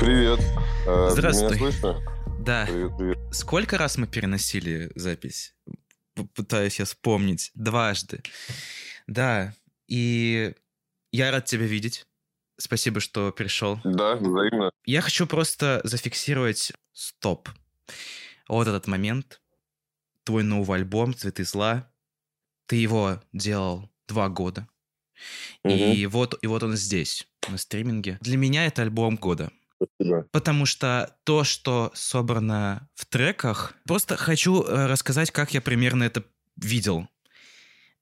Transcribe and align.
Привет. 0.00 0.40
Э, 0.86 1.08
Здравствуй. 1.10 1.56
Меня 1.56 1.58
слышно? 1.58 2.00
Да. 2.40 2.64
Привет, 2.66 2.92
привет. 2.96 3.18
Сколько 3.32 3.76
раз 3.76 3.98
мы 3.98 4.06
переносили 4.06 4.90
запись? 4.94 5.54
Пытаюсь 6.34 6.78
я 6.78 6.86
вспомнить. 6.86 7.50
Дважды. 7.54 8.22
Да. 9.06 9.54
И 9.88 10.54
я 11.12 11.30
рад 11.30 11.44
тебя 11.44 11.66
видеть. 11.66 12.06
Спасибо, 12.56 13.00
что 13.00 13.30
пришел. 13.30 13.78
Да, 13.84 14.16
взаимно. 14.16 14.70
Я 14.86 15.02
хочу 15.02 15.26
просто 15.26 15.82
зафиксировать 15.84 16.72
стоп. 16.94 17.50
Вот 18.48 18.68
этот 18.68 18.86
момент. 18.86 19.42
Твой 20.24 20.44
новый 20.44 20.78
альбом 20.78 21.14
«Цветы 21.14 21.44
зла». 21.44 21.92
Ты 22.64 22.76
его 22.76 23.20
делал 23.34 23.90
два 24.08 24.30
года. 24.30 24.66
И 25.62 26.06
вот, 26.06 26.38
и 26.40 26.46
вот 26.46 26.62
он 26.62 26.74
здесь, 26.74 27.28
на 27.50 27.58
стриминге. 27.58 28.16
Для 28.22 28.38
меня 28.38 28.64
это 28.64 28.80
альбом 28.80 29.16
года. 29.16 29.52
Спасибо. 29.82 30.26
Потому 30.32 30.66
что 30.66 31.16
то, 31.24 31.44
что 31.44 31.90
собрано 31.94 32.88
в 32.94 33.06
треках, 33.06 33.74
просто 33.86 34.16
хочу 34.16 34.62
э, 34.62 34.86
рассказать, 34.86 35.30
как 35.30 35.54
я 35.54 35.60
примерно 35.60 36.04
это 36.04 36.24
видел 36.56 37.08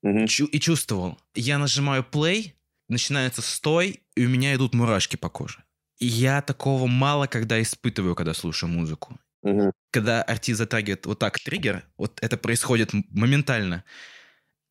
Мгм. 0.01 0.27
чу- 0.27 0.45
и 0.47 0.59
чувствовал. 0.59 1.17
Я 1.35 1.57
нажимаю 1.57 2.05
play, 2.09 2.53
начинается 2.87 3.41
стой, 3.41 4.01
и 4.15 4.25
у 4.25 4.29
меня 4.29 4.53
идут 4.55 4.73
мурашки 4.73 5.15
по 5.15 5.29
коже. 5.29 5.63
И 5.99 6.05
я 6.05 6.41
такого 6.41 6.87
мало 6.87 7.27
когда 7.27 7.61
испытываю, 7.61 8.15
когда 8.15 8.33
слушаю 8.33 8.69
музыку. 8.71 9.19
Мгм. 9.43 9.71
Когда 9.91 10.21
артист 10.21 10.57
затрагивает 10.57 11.05
вот 11.05 11.19
так 11.19 11.39
триггер, 11.39 11.83
вот 11.97 12.19
это 12.21 12.37
происходит 12.37 12.91
моментально. 13.09 13.83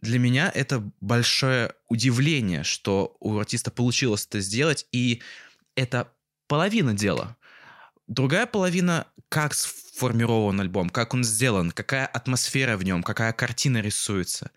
Для 0.00 0.18
меня 0.18 0.50
это 0.54 0.90
большое 1.00 1.72
удивление, 1.88 2.62
что 2.64 3.16
у 3.20 3.36
артиста 3.38 3.70
получилось 3.70 4.26
это 4.26 4.40
сделать, 4.40 4.86
и 4.92 5.22
это 5.74 6.12
половина 6.48 6.94
дела. 6.94 7.36
Другая 8.08 8.46
половина, 8.46 9.06
как 9.28 9.54
сформирован 9.54 10.60
альбом, 10.60 10.90
как 10.90 11.14
он 11.14 11.22
сделан, 11.22 11.70
какая 11.70 12.06
атмосфера 12.06 12.76
в 12.76 12.82
нем, 12.82 13.02
какая 13.02 13.32
картина 13.32 13.78
рисуется. 13.80 14.50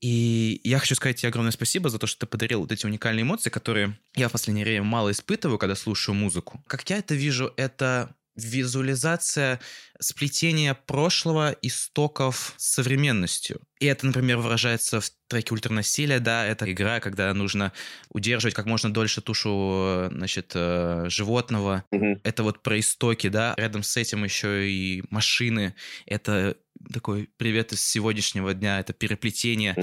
И 0.00 0.60
я 0.64 0.78
хочу 0.78 0.94
сказать 0.94 1.16
тебе 1.16 1.30
огромное 1.30 1.52
спасибо 1.52 1.88
за 1.88 1.98
то, 1.98 2.06
что 2.06 2.20
ты 2.20 2.26
подарил 2.26 2.60
вот 2.60 2.72
эти 2.72 2.84
уникальные 2.84 3.22
эмоции, 3.22 3.48
которые 3.48 3.98
я 4.14 4.28
в 4.28 4.32
последнее 4.32 4.66
время 4.66 4.84
мало 4.84 5.10
испытываю, 5.10 5.58
когда 5.58 5.74
слушаю 5.74 6.14
музыку. 6.14 6.62
Как 6.66 6.88
я 6.90 6.98
это 6.98 7.14
вижу, 7.14 7.54
это 7.56 8.14
визуализация 8.36 9.60
сплетения 10.00 10.74
прошлого 10.74 11.56
истоков 11.62 12.54
с 12.56 12.74
современностью. 12.74 13.60
И 13.78 13.86
это, 13.86 14.06
например, 14.06 14.38
выражается 14.38 15.00
в 15.00 15.10
треке 15.28 15.54
«Ультранасилие», 15.54 16.20
да, 16.20 16.44
это 16.44 16.70
игра, 16.70 17.00
когда 17.00 17.32
нужно 17.32 17.72
удерживать 18.08 18.54
как 18.54 18.66
можно 18.66 18.92
дольше 18.92 19.20
тушу, 19.20 20.08
значит, 20.10 20.52
э, 20.54 21.04
животного. 21.08 21.84
Мгм. 21.90 22.20
Это 22.24 22.42
вот 22.42 22.62
про 22.62 22.78
истоки, 22.80 23.28
да, 23.28 23.54
рядом 23.56 23.82
с 23.82 23.96
этим 23.96 24.24
еще 24.24 24.68
и 24.68 25.04
машины. 25.10 25.74
Это 26.06 26.56
такой 26.92 27.30
привет 27.36 27.72
из 27.72 27.84
сегодняшнего 27.84 28.52
дня, 28.54 28.80
это 28.80 28.92
переплетение. 28.92 29.76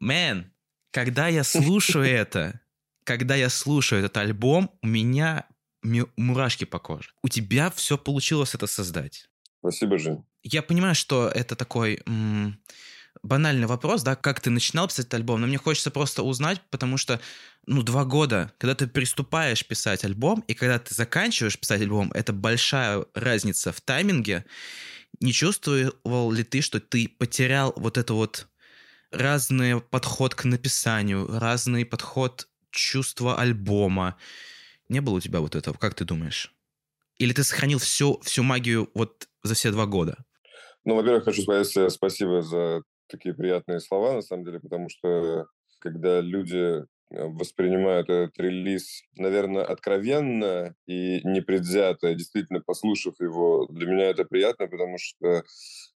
Мэн, 0.00 0.50
когда 0.90 1.28
я 1.28 1.44
слушаю 1.44 2.04
это, 2.04 2.60
когда 3.04 3.34
я 3.34 3.50
слушаю 3.50 4.00
этот 4.00 4.16
альбом, 4.16 4.70
у 4.82 4.86
меня 4.86 5.46
мурашки 6.16 6.64
по 6.64 6.78
коже. 6.78 7.10
У 7.22 7.28
тебя 7.28 7.70
все 7.70 7.96
получилось 7.96 8.54
это 8.54 8.66
создать. 8.66 9.28
Спасибо, 9.60 9.98
Жень. 9.98 10.24
Я 10.42 10.62
понимаю, 10.62 10.94
что 10.94 11.28
это 11.28 11.56
такой 11.56 12.02
м, 12.06 12.58
банальный 13.22 13.66
вопрос, 13.66 14.02
да, 14.02 14.16
как 14.16 14.40
ты 14.40 14.50
начинал 14.50 14.88
писать 14.88 15.06
этот 15.06 15.14
альбом, 15.14 15.40
но 15.40 15.46
мне 15.46 15.56
хочется 15.56 15.90
просто 15.90 16.22
узнать, 16.22 16.60
потому 16.70 16.96
что, 16.96 17.20
ну, 17.66 17.82
два 17.82 18.04
года, 18.04 18.52
когда 18.58 18.74
ты 18.74 18.86
приступаешь 18.86 19.66
писать 19.66 20.04
альбом, 20.04 20.44
и 20.48 20.54
когда 20.54 20.78
ты 20.78 20.94
заканчиваешь 20.94 21.58
писать 21.58 21.80
альбом, 21.80 22.10
это 22.12 22.32
большая 22.32 23.06
разница 23.14 23.72
в 23.72 23.80
тайминге. 23.80 24.44
Не 25.20 25.32
чувствовал 25.32 26.32
ли 26.32 26.42
ты, 26.44 26.60
что 26.60 26.80
ты 26.80 27.08
потерял 27.08 27.72
вот 27.76 27.98
это 27.98 28.14
вот 28.14 28.48
разный 29.10 29.80
подход 29.80 30.34
к 30.34 30.44
написанию, 30.44 31.26
разный 31.38 31.86
подход 31.86 32.48
чувства 32.70 33.38
альбома? 33.38 34.16
Не 34.88 35.00
было 35.00 35.16
у 35.16 35.20
тебя 35.20 35.40
вот 35.40 35.54
этого, 35.54 35.76
как 35.76 35.94
ты 35.94 36.04
думаешь? 36.04 36.54
Или 37.18 37.32
ты 37.32 37.44
сохранил 37.44 37.78
всю, 37.78 38.20
всю 38.20 38.42
магию 38.42 38.90
вот 38.94 39.28
за 39.42 39.54
все 39.54 39.70
два 39.70 39.86
года? 39.86 40.24
Ну, 40.84 40.96
во-первых, 40.96 41.24
хочу 41.24 41.42
сказать 41.42 41.92
спасибо 41.92 42.42
за 42.42 42.82
такие 43.08 43.34
приятные 43.34 43.80
слова, 43.80 44.14
на 44.14 44.22
самом 44.22 44.44
деле, 44.44 44.60
потому 44.60 44.88
что 44.88 45.46
когда 45.78 46.20
люди 46.20 46.56
э, 46.56 46.84
воспринимают 47.10 48.08
этот 48.08 48.38
релиз, 48.38 49.02
наверное, 49.16 49.64
откровенно 49.64 50.74
и 50.86 51.20
непредвзято, 51.26 52.14
действительно 52.14 52.60
послушав 52.60 53.20
его, 53.20 53.66
для 53.70 53.86
меня 53.86 54.06
это 54.06 54.24
приятно, 54.24 54.66
потому 54.66 54.96
что 54.98 55.44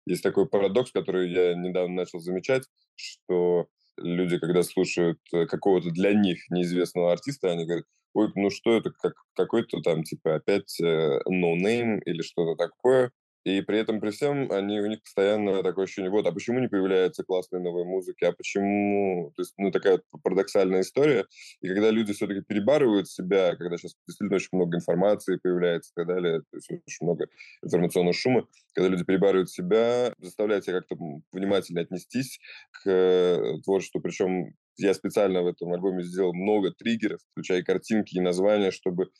есть 0.06 0.22
такой 0.22 0.48
парадокс, 0.48 0.92
который 0.92 1.30
я 1.32 1.54
недавно 1.54 1.94
начал 1.94 2.20
замечать, 2.20 2.64
что 2.96 3.66
люди, 3.96 4.38
когда 4.38 4.62
слушают 4.62 5.18
э, 5.32 5.46
какого-то 5.46 5.90
для 5.90 6.12
них 6.12 6.50
неизвестного 6.50 7.12
артиста, 7.12 7.50
они 7.50 7.64
говорят, 7.64 7.86
ой, 8.16 8.32
ну 8.34 8.50
что 8.50 8.76
это, 8.76 8.90
как 8.90 9.14
какой-то 9.34 9.80
там, 9.82 10.02
типа, 10.02 10.36
опять 10.36 10.80
э, 10.80 11.20
no-name 11.28 12.00
или 12.04 12.22
что-то 12.22 12.56
такое. 12.56 13.10
И 13.44 13.60
при 13.60 13.78
этом, 13.78 14.00
при 14.00 14.10
всем, 14.10 14.50
они, 14.50 14.80
у 14.80 14.86
них 14.86 15.02
постоянно 15.02 15.62
такое 15.62 15.84
ощущение, 15.84 16.10
вот, 16.10 16.26
а 16.26 16.32
почему 16.32 16.58
не 16.58 16.66
появляется 16.66 17.22
классной 17.22 17.60
новой 17.60 17.84
музыки, 17.84 18.24
а 18.24 18.32
почему... 18.32 19.30
То 19.36 19.42
есть, 19.42 19.54
ну, 19.56 19.70
такая 19.70 20.00
парадоксальная 20.24 20.80
история. 20.80 21.26
И 21.60 21.68
когда 21.68 21.90
люди 21.90 22.12
все-таки 22.12 22.40
перебарывают 22.40 23.08
себя, 23.08 23.54
когда 23.54 23.76
сейчас 23.76 23.94
действительно 24.08 24.36
очень 24.36 24.48
много 24.50 24.78
информации 24.78 25.38
появляется 25.40 25.92
и 25.92 25.94
так 25.94 26.08
далее, 26.08 26.40
то 26.40 26.56
есть 26.56 26.70
очень 26.72 27.06
много 27.06 27.26
информационного 27.62 28.14
шума, 28.14 28.48
когда 28.74 28.88
люди 28.88 29.04
перебарывают 29.04 29.48
себя, 29.48 30.12
заставляют 30.18 30.64
себя 30.64 30.80
как-то 30.80 30.96
внимательно 31.30 31.82
отнестись 31.82 32.40
к 32.72 32.90
э, 32.90 33.60
творчеству. 33.62 34.00
Причем 34.00 34.54
я 34.78 34.94
специально 34.94 35.42
в 35.42 35.46
этом 35.46 35.72
альбоме 35.72 36.02
сделал 36.02 36.34
много 36.34 36.72
триггеров, 36.72 37.20
включая 37.32 37.62
картинки 37.62 38.16
и 38.16 38.20
названия, 38.20 38.70
чтобы 38.70 39.10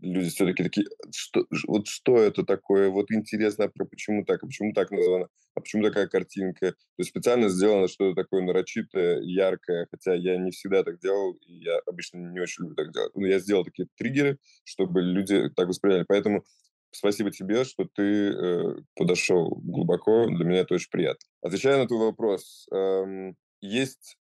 люди 0.00 0.28
все-таки 0.28 0.62
такие, 0.62 0.86
что, 1.14 1.46
вот 1.66 1.86
что 1.88 2.18
это 2.18 2.44
такое, 2.44 2.90
вот 2.90 3.10
интересно, 3.10 3.64
а 3.64 3.84
почему 3.84 4.24
так, 4.24 4.42
а 4.42 4.46
почему 4.46 4.72
так 4.72 4.90
названо, 4.90 5.28
а 5.54 5.60
почему 5.60 5.82
такая 5.82 6.06
картинка. 6.06 6.72
То 6.72 6.98
есть 6.98 7.10
специально 7.10 7.48
сделано 7.48 7.88
что-то 7.88 8.14
такое 8.14 8.42
нарочитое, 8.42 9.20
яркое, 9.22 9.86
хотя 9.90 10.14
я 10.14 10.36
не 10.36 10.50
всегда 10.50 10.82
так 10.84 11.00
делал, 11.00 11.32
и 11.46 11.52
я 11.64 11.78
обычно 11.86 12.18
не 12.18 12.40
очень 12.40 12.64
люблю 12.64 12.76
так 12.76 12.92
делать. 12.92 13.12
Но 13.14 13.26
я 13.26 13.38
сделал 13.38 13.64
такие 13.64 13.88
триггеры, 13.96 14.38
чтобы 14.64 15.02
люди 15.02 15.48
так 15.56 15.68
восприняли. 15.68 16.04
Поэтому 16.06 16.44
спасибо 16.90 17.30
тебе, 17.30 17.64
что 17.64 17.86
ты 17.94 18.32
э, 18.32 18.76
подошел 18.94 19.50
глубоко, 19.62 20.26
для 20.26 20.44
меня 20.44 20.60
это 20.60 20.74
очень 20.74 20.90
приятно. 20.90 21.26
Отвечая 21.42 21.78
на 21.78 21.86
твой 21.86 22.06
вопрос, 22.06 22.66
эм, 22.72 23.36
есть 23.60 24.18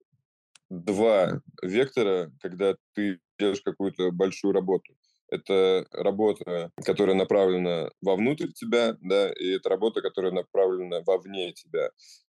два 0.71 1.41
вектора, 1.61 2.31
когда 2.39 2.75
ты 2.95 3.19
делаешь 3.37 3.61
какую-то 3.61 4.11
большую 4.11 4.53
работу. 4.53 4.95
Это 5.29 5.85
работа, 5.91 6.71
которая 6.85 7.15
направлена 7.15 7.89
вовнутрь 8.01 8.51
тебя, 8.53 8.97
да, 9.01 9.31
и 9.31 9.55
это 9.55 9.69
работа, 9.69 10.01
которая 10.01 10.31
направлена 10.31 11.01
вовне 11.05 11.53
тебя. 11.53 11.89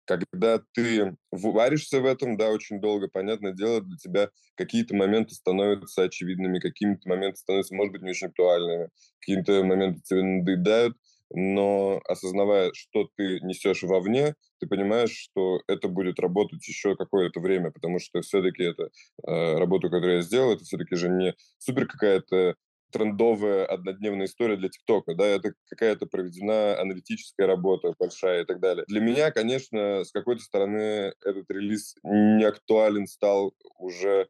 Когда 0.06 0.60
ты 0.72 1.16
варишься 1.32 2.00
в 2.00 2.06
этом, 2.06 2.36
да, 2.36 2.50
очень 2.50 2.80
долго, 2.80 3.08
понятное 3.08 3.52
дело, 3.52 3.80
для 3.80 3.96
тебя 3.96 4.30
какие-то 4.54 4.94
моменты 4.94 5.34
становятся 5.34 6.02
очевидными, 6.02 6.60
какие-то 6.60 7.08
моменты 7.08 7.38
становятся, 7.38 7.74
может 7.74 7.92
быть, 7.92 8.02
не 8.02 8.10
очень 8.10 8.28
актуальными, 8.28 8.90
какие-то 9.20 9.64
моменты 9.64 10.00
тебе 10.04 10.22
надоедают, 10.22 10.96
но 11.30 12.00
осознавая, 12.06 12.70
что 12.74 13.08
ты 13.16 13.40
несешь 13.40 13.82
вовне, 13.82 14.34
ты 14.60 14.66
понимаешь, 14.66 15.10
что 15.10 15.60
это 15.66 15.88
будет 15.88 16.18
работать 16.18 16.66
еще 16.66 16.96
какое-то 16.96 17.40
время, 17.40 17.70
потому 17.70 17.98
что 17.98 18.20
все-таки 18.22 18.62
это 18.62 18.90
э, 19.26 19.58
работа, 19.58 19.88
которую 19.88 20.16
я 20.16 20.22
сделал, 20.22 20.52
это 20.52 20.64
все-таки 20.64 20.94
же 20.96 21.08
не 21.08 21.34
супер 21.58 21.86
какая-то 21.86 22.56
трендовая 22.92 23.66
однодневная 23.66 24.26
история 24.26 24.56
для 24.56 24.68
ТикТока, 24.68 25.14
да, 25.14 25.26
это 25.26 25.52
какая-то 25.68 26.06
проведена 26.06 26.80
аналитическая 26.80 27.46
работа 27.46 27.92
большая 27.98 28.42
и 28.42 28.46
так 28.46 28.60
далее. 28.60 28.84
Для 28.86 29.00
меня, 29.00 29.30
конечно, 29.30 30.04
с 30.04 30.12
какой-то 30.12 30.42
стороны 30.42 31.12
этот 31.24 31.50
релиз 31.50 31.96
не 32.02 32.44
актуален 32.44 33.06
стал 33.06 33.54
уже 33.78 34.28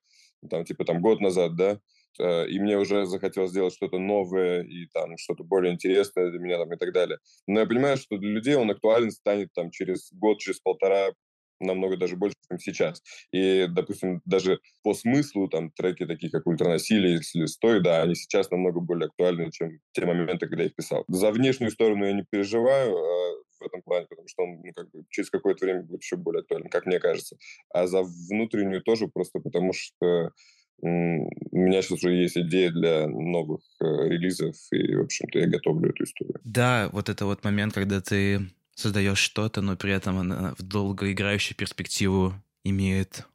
там, 0.51 0.65
типа, 0.65 0.85
там, 0.85 1.01
год 1.01 1.21
назад, 1.21 1.57
да, 1.57 1.81
и 2.19 2.59
мне 2.59 2.79
уже 2.79 3.07
захотелось 3.07 3.51
сделать 3.51 3.75
что-то 3.75 3.99
новое 3.99 4.63
и 4.63 4.87
там 4.87 5.17
что-то 5.19 5.45
более 5.45 5.73
интересное 5.73 6.31
для 6.31 6.39
меня 6.41 6.59
там 6.59 6.73
и 6.73 6.77
так 6.77 6.93
далее. 6.93 7.19
Но 7.47 7.61
я 7.61 7.67
понимаю, 7.67 7.97
что 7.97 8.19
для 8.19 8.31
людей 8.31 8.55
он 8.55 8.71
актуален 8.71 9.11
станет 9.11 9.53
там 9.55 9.71
через 9.71 10.13
год, 10.13 10.39
через 10.39 10.61
полтора, 10.61 11.13
намного 11.61 11.97
даже 11.97 12.17
больше, 12.17 12.37
чем 12.49 12.59
сейчас. 12.59 13.03
И, 13.33 13.67
допустим, 13.69 14.21
даже 14.25 14.61
по 14.83 14.95
смыслу 14.95 15.49
там 15.49 15.71
треки 15.71 16.07
такие, 16.07 16.31
как 16.31 16.47
«Ультранасилие» 16.47 17.21
или 17.35 17.47
«Стой», 17.47 17.83
да, 17.83 18.03
они 18.03 18.15
сейчас 18.15 18.51
намного 18.51 18.81
более 18.81 19.07
актуальны, 19.07 19.51
чем 19.51 19.79
те 19.93 20.05
моменты, 20.05 20.47
когда 20.47 20.63
я 20.63 20.69
их 20.69 20.75
писал. 20.75 21.05
За 21.09 21.31
внешнюю 21.31 21.71
сторону 21.71 22.05
я 22.05 22.13
не 22.13 22.25
переживаю 22.29 22.97
э, 22.97 23.43
в 23.61 23.65
этом 23.65 23.83
плане, 23.83 24.07
потому 24.09 24.29
что 24.29 24.43
он 24.45 24.61
ну, 24.63 24.73
как 24.75 24.91
бы, 24.91 25.05
через 25.11 25.31
какое-то 25.31 25.65
время 25.65 25.83
будет 25.83 26.03
еще 26.03 26.17
более 26.17 26.41
актуален, 26.41 26.69
как 26.69 26.87
мне 26.87 26.99
кажется. 26.99 27.37
А 27.73 27.87
за 27.87 28.03
внутреннюю 28.03 28.83
тоже 28.83 29.09
просто 29.09 29.41
потому, 29.41 29.73
что 29.73 30.31
у 30.83 30.87
меня 31.59 31.83
сейчас 31.83 32.03
уже 32.03 32.13
есть 32.15 32.37
идея 32.37 32.71
для 32.71 33.09
новых 33.09 33.61
э, 33.81 33.85
релизов, 34.09 34.55
и, 34.73 34.95
в 34.95 35.03
общем-то, 35.03 35.39
я 35.39 35.47
готовлю 35.47 35.91
эту 35.91 36.05
историю. 36.05 36.41
Да, 36.45 36.91
вот 36.93 37.09
это 37.09 37.25
вот 37.25 37.45
момент, 37.45 37.75
когда 37.75 38.01
ты 38.01 38.51
создаешь 38.75 39.19
что-то, 39.19 39.63
но 39.63 39.77
при 39.77 39.93
этом 39.93 40.19
она 40.19 40.55
в 40.59 40.63
долгоиграющую 40.63 41.57
перспективу 41.57 42.35
имеет 42.63 43.27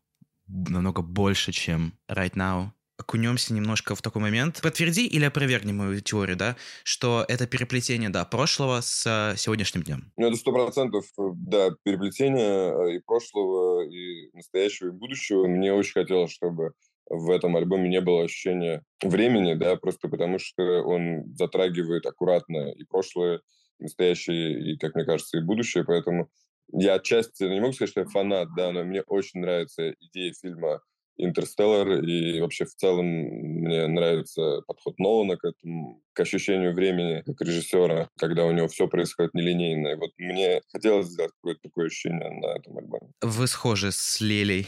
намного 0.48 1.02
больше, 1.02 1.52
чем 1.52 1.94
right 2.10 2.34
now. 2.34 2.70
Окунемся 2.98 3.54
немножко 3.56 3.96
в 3.96 4.02
такой 4.04 4.22
момент. 4.22 4.62
Подтверди 4.62 5.08
или 5.08 5.26
опровергни 5.26 5.72
мою 5.72 6.00
теорию, 6.02 6.38
да, 6.38 6.56
что 6.84 7.26
это 7.28 7.48
переплетение, 7.48 8.10
да, 8.10 8.26
прошлого 8.26 8.82
с 8.82 9.04
э, 9.08 9.38
сегодняшним 9.38 9.82
днем. 9.82 10.12
Ну, 10.18 10.28
это 10.28 10.38
сто 10.38 10.52
процентов, 10.52 11.06
э, 11.18 11.24
да, 11.34 11.72
переплетение 11.84 12.98
и 12.98 13.00
прошлого, 13.00 13.82
и 13.90 14.30
настоящего, 14.34 14.90
и 14.90 14.92
будущего. 14.92 15.48
Мне 15.48 15.74
очень 15.74 15.94
хотелось, 15.94 16.32
чтобы 16.32 16.74
в 17.10 17.30
этом 17.30 17.58
альбоме 17.58 17.90
не 17.90 18.02
было 18.02 18.24
ощущения 18.24 18.84
времени, 19.04 19.54
да, 19.54 19.76
просто 19.76 20.08
потому 20.08 20.40
что 20.40 20.84
он 20.84 21.34
затрагивает 21.36 22.06
аккуратно 22.06 22.72
и 22.72 22.84
прошлое, 22.84 23.42
и 23.80 23.84
настоящее, 23.84 24.74
и, 24.74 24.78
как 24.78 24.96
мне 24.96 25.06
кажется, 25.06 25.38
и 25.38 25.42
будущее, 25.42 25.84
поэтому 25.84 26.30
я 26.74 26.96
отчасти 26.96 27.44
не 27.44 27.60
могу 27.60 27.74
сказать, 27.74 27.92
что 27.92 28.02
я 28.02 28.06
фанат, 28.08 28.50
да, 28.56 28.72
но 28.72 28.84
мне 28.84 29.02
очень 29.02 29.42
нравится 29.42 29.94
идея 30.00 30.34
фильма 30.40 30.82
«Интерстеллар», 31.18 32.04
и 32.04 32.40
вообще 32.40 32.66
в 32.66 32.74
целом 32.76 33.06
мне 33.06 33.86
нравится 33.88 34.62
подход 34.66 34.98
Нолана 34.98 35.36
к 35.36 35.44
этому, 35.44 36.02
к 36.14 36.20
ощущению 36.22 36.74
времени 36.74 37.22
как 37.26 37.42
режиссера, 37.42 38.10
когда 38.18 38.46
у 38.46 38.52
него 38.52 38.68
все 38.68 38.88
происходит 38.88 39.34
нелинейно. 39.34 39.90
И 39.90 39.96
вот 39.96 40.12
мне 40.18 40.62
хотелось 40.72 41.08
сделать 41.08 41.34
какое-то 41.34 41.60
такое 41.64 41.88
ощущение 41.88 42.30
на 42.30 42.58
этом 42.58 42.78
альбоме. 42.78 43.12
Вы 43.22 43.48
схожи 43.48 43.92
с 43.92 44.22
Лелей 44.22 44.68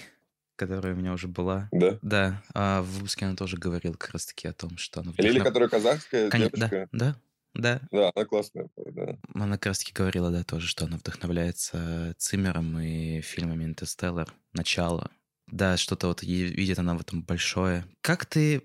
которая 0.55 0.94
у 0.94 0.97
меня 0.97 1.13
уже 1.13 1.27
была. 1.27 1.69
Да? 1.71 2.00
Да. 2.01 2.44
А 2.53 2.81
в 2.81 2.85
выпуске 2.85 3.25
она 3.25 3.35
тоже 3.35 3.57
говорила 3.57 3.94
как 3.94 4.11
раз-таки 4.11 4.47
о 4.47 4.53
том, 4.53 4.77
что 4.77 5.01
она... 5.01 5.11
Вдохнов... 5.11 5.33
Лили, 5.33 5.44
которая 5.44 5.69
казахская 5.69 6.29
Кон... 6.29 6.39
девочка. 6.41 6.88
Да, 6.91 7.05
да. 7.05 7.15
Да, 7.55 7.81
да 7.91 8.11
она 8.15 8.25
классная. 8.25 8.67
Да. 8.77 9.17
Она 9.35 9.57
как 9.57 9.67
раз-таки 9.67 9.94
говорила, 9.94 10.31
да, 10.31 10.44
тоже, 10.44 10.67
что 10.67 10.85
она 10.85 10.97
вдохновляется 10.97 12.15
Циммером 12.17 12.79
и 12.79 13.21
фильмами 13.21 13.65
«Интерстеллар», 13.65 14.33
«Начало». 14.53 15.11
Да, 15.47 15.77
что-то 15.77 16.07
вот 16.07 16.23
видит 16.23 16.79
она 16.79 16.95
в 16.95 17.01
этом 17.01 17.21
большое. 17.21 17.85
Как 18.01 18.25
ты 18.25 18.63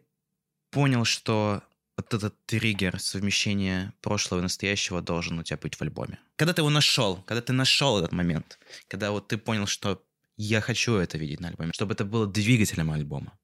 понял, 0.70 1.04
что 1.04 1.62
вот 1.98 2.14
этот 2.14 2.34
триггер 2.46 2.98
совмещения 2.98 3.92
прошлого 4.00 4.40
и 4.40 4.42
настоящего 4.42 5.02
должен 5.02 5.38
у 5.38 5.42
тебя 5.42 5.58
быть 5.58 5.74
в 5.74 5.82
альбоме? 5.82 6.18
Когда 6.36 6.54
ты 6.54 6.62
его 6.62 6.70
нашел, 6.70 7.22
когда 7.26 7.42
ты 7.42 7.52
нашел 7.52 7.98
этот 7.98 8.12
момент, 8.12 8.58
когда 8.86 9.10
вот 9.10 9.28
ты 9.28 9.36
понял, 9.36 9.66
что 9.66 10.02
я 10.38 10.60
хочу 10.60 10.96
это 10.96 11.18
видеть 11.18 11.40
на 11.40 11.48
альбоме, 11.48 11.72
чтобы 11.72 11.92
это 11.92 12.04
было 12.04 12.26
двигателем 12.26 12.90
альбома. 12.90 13.38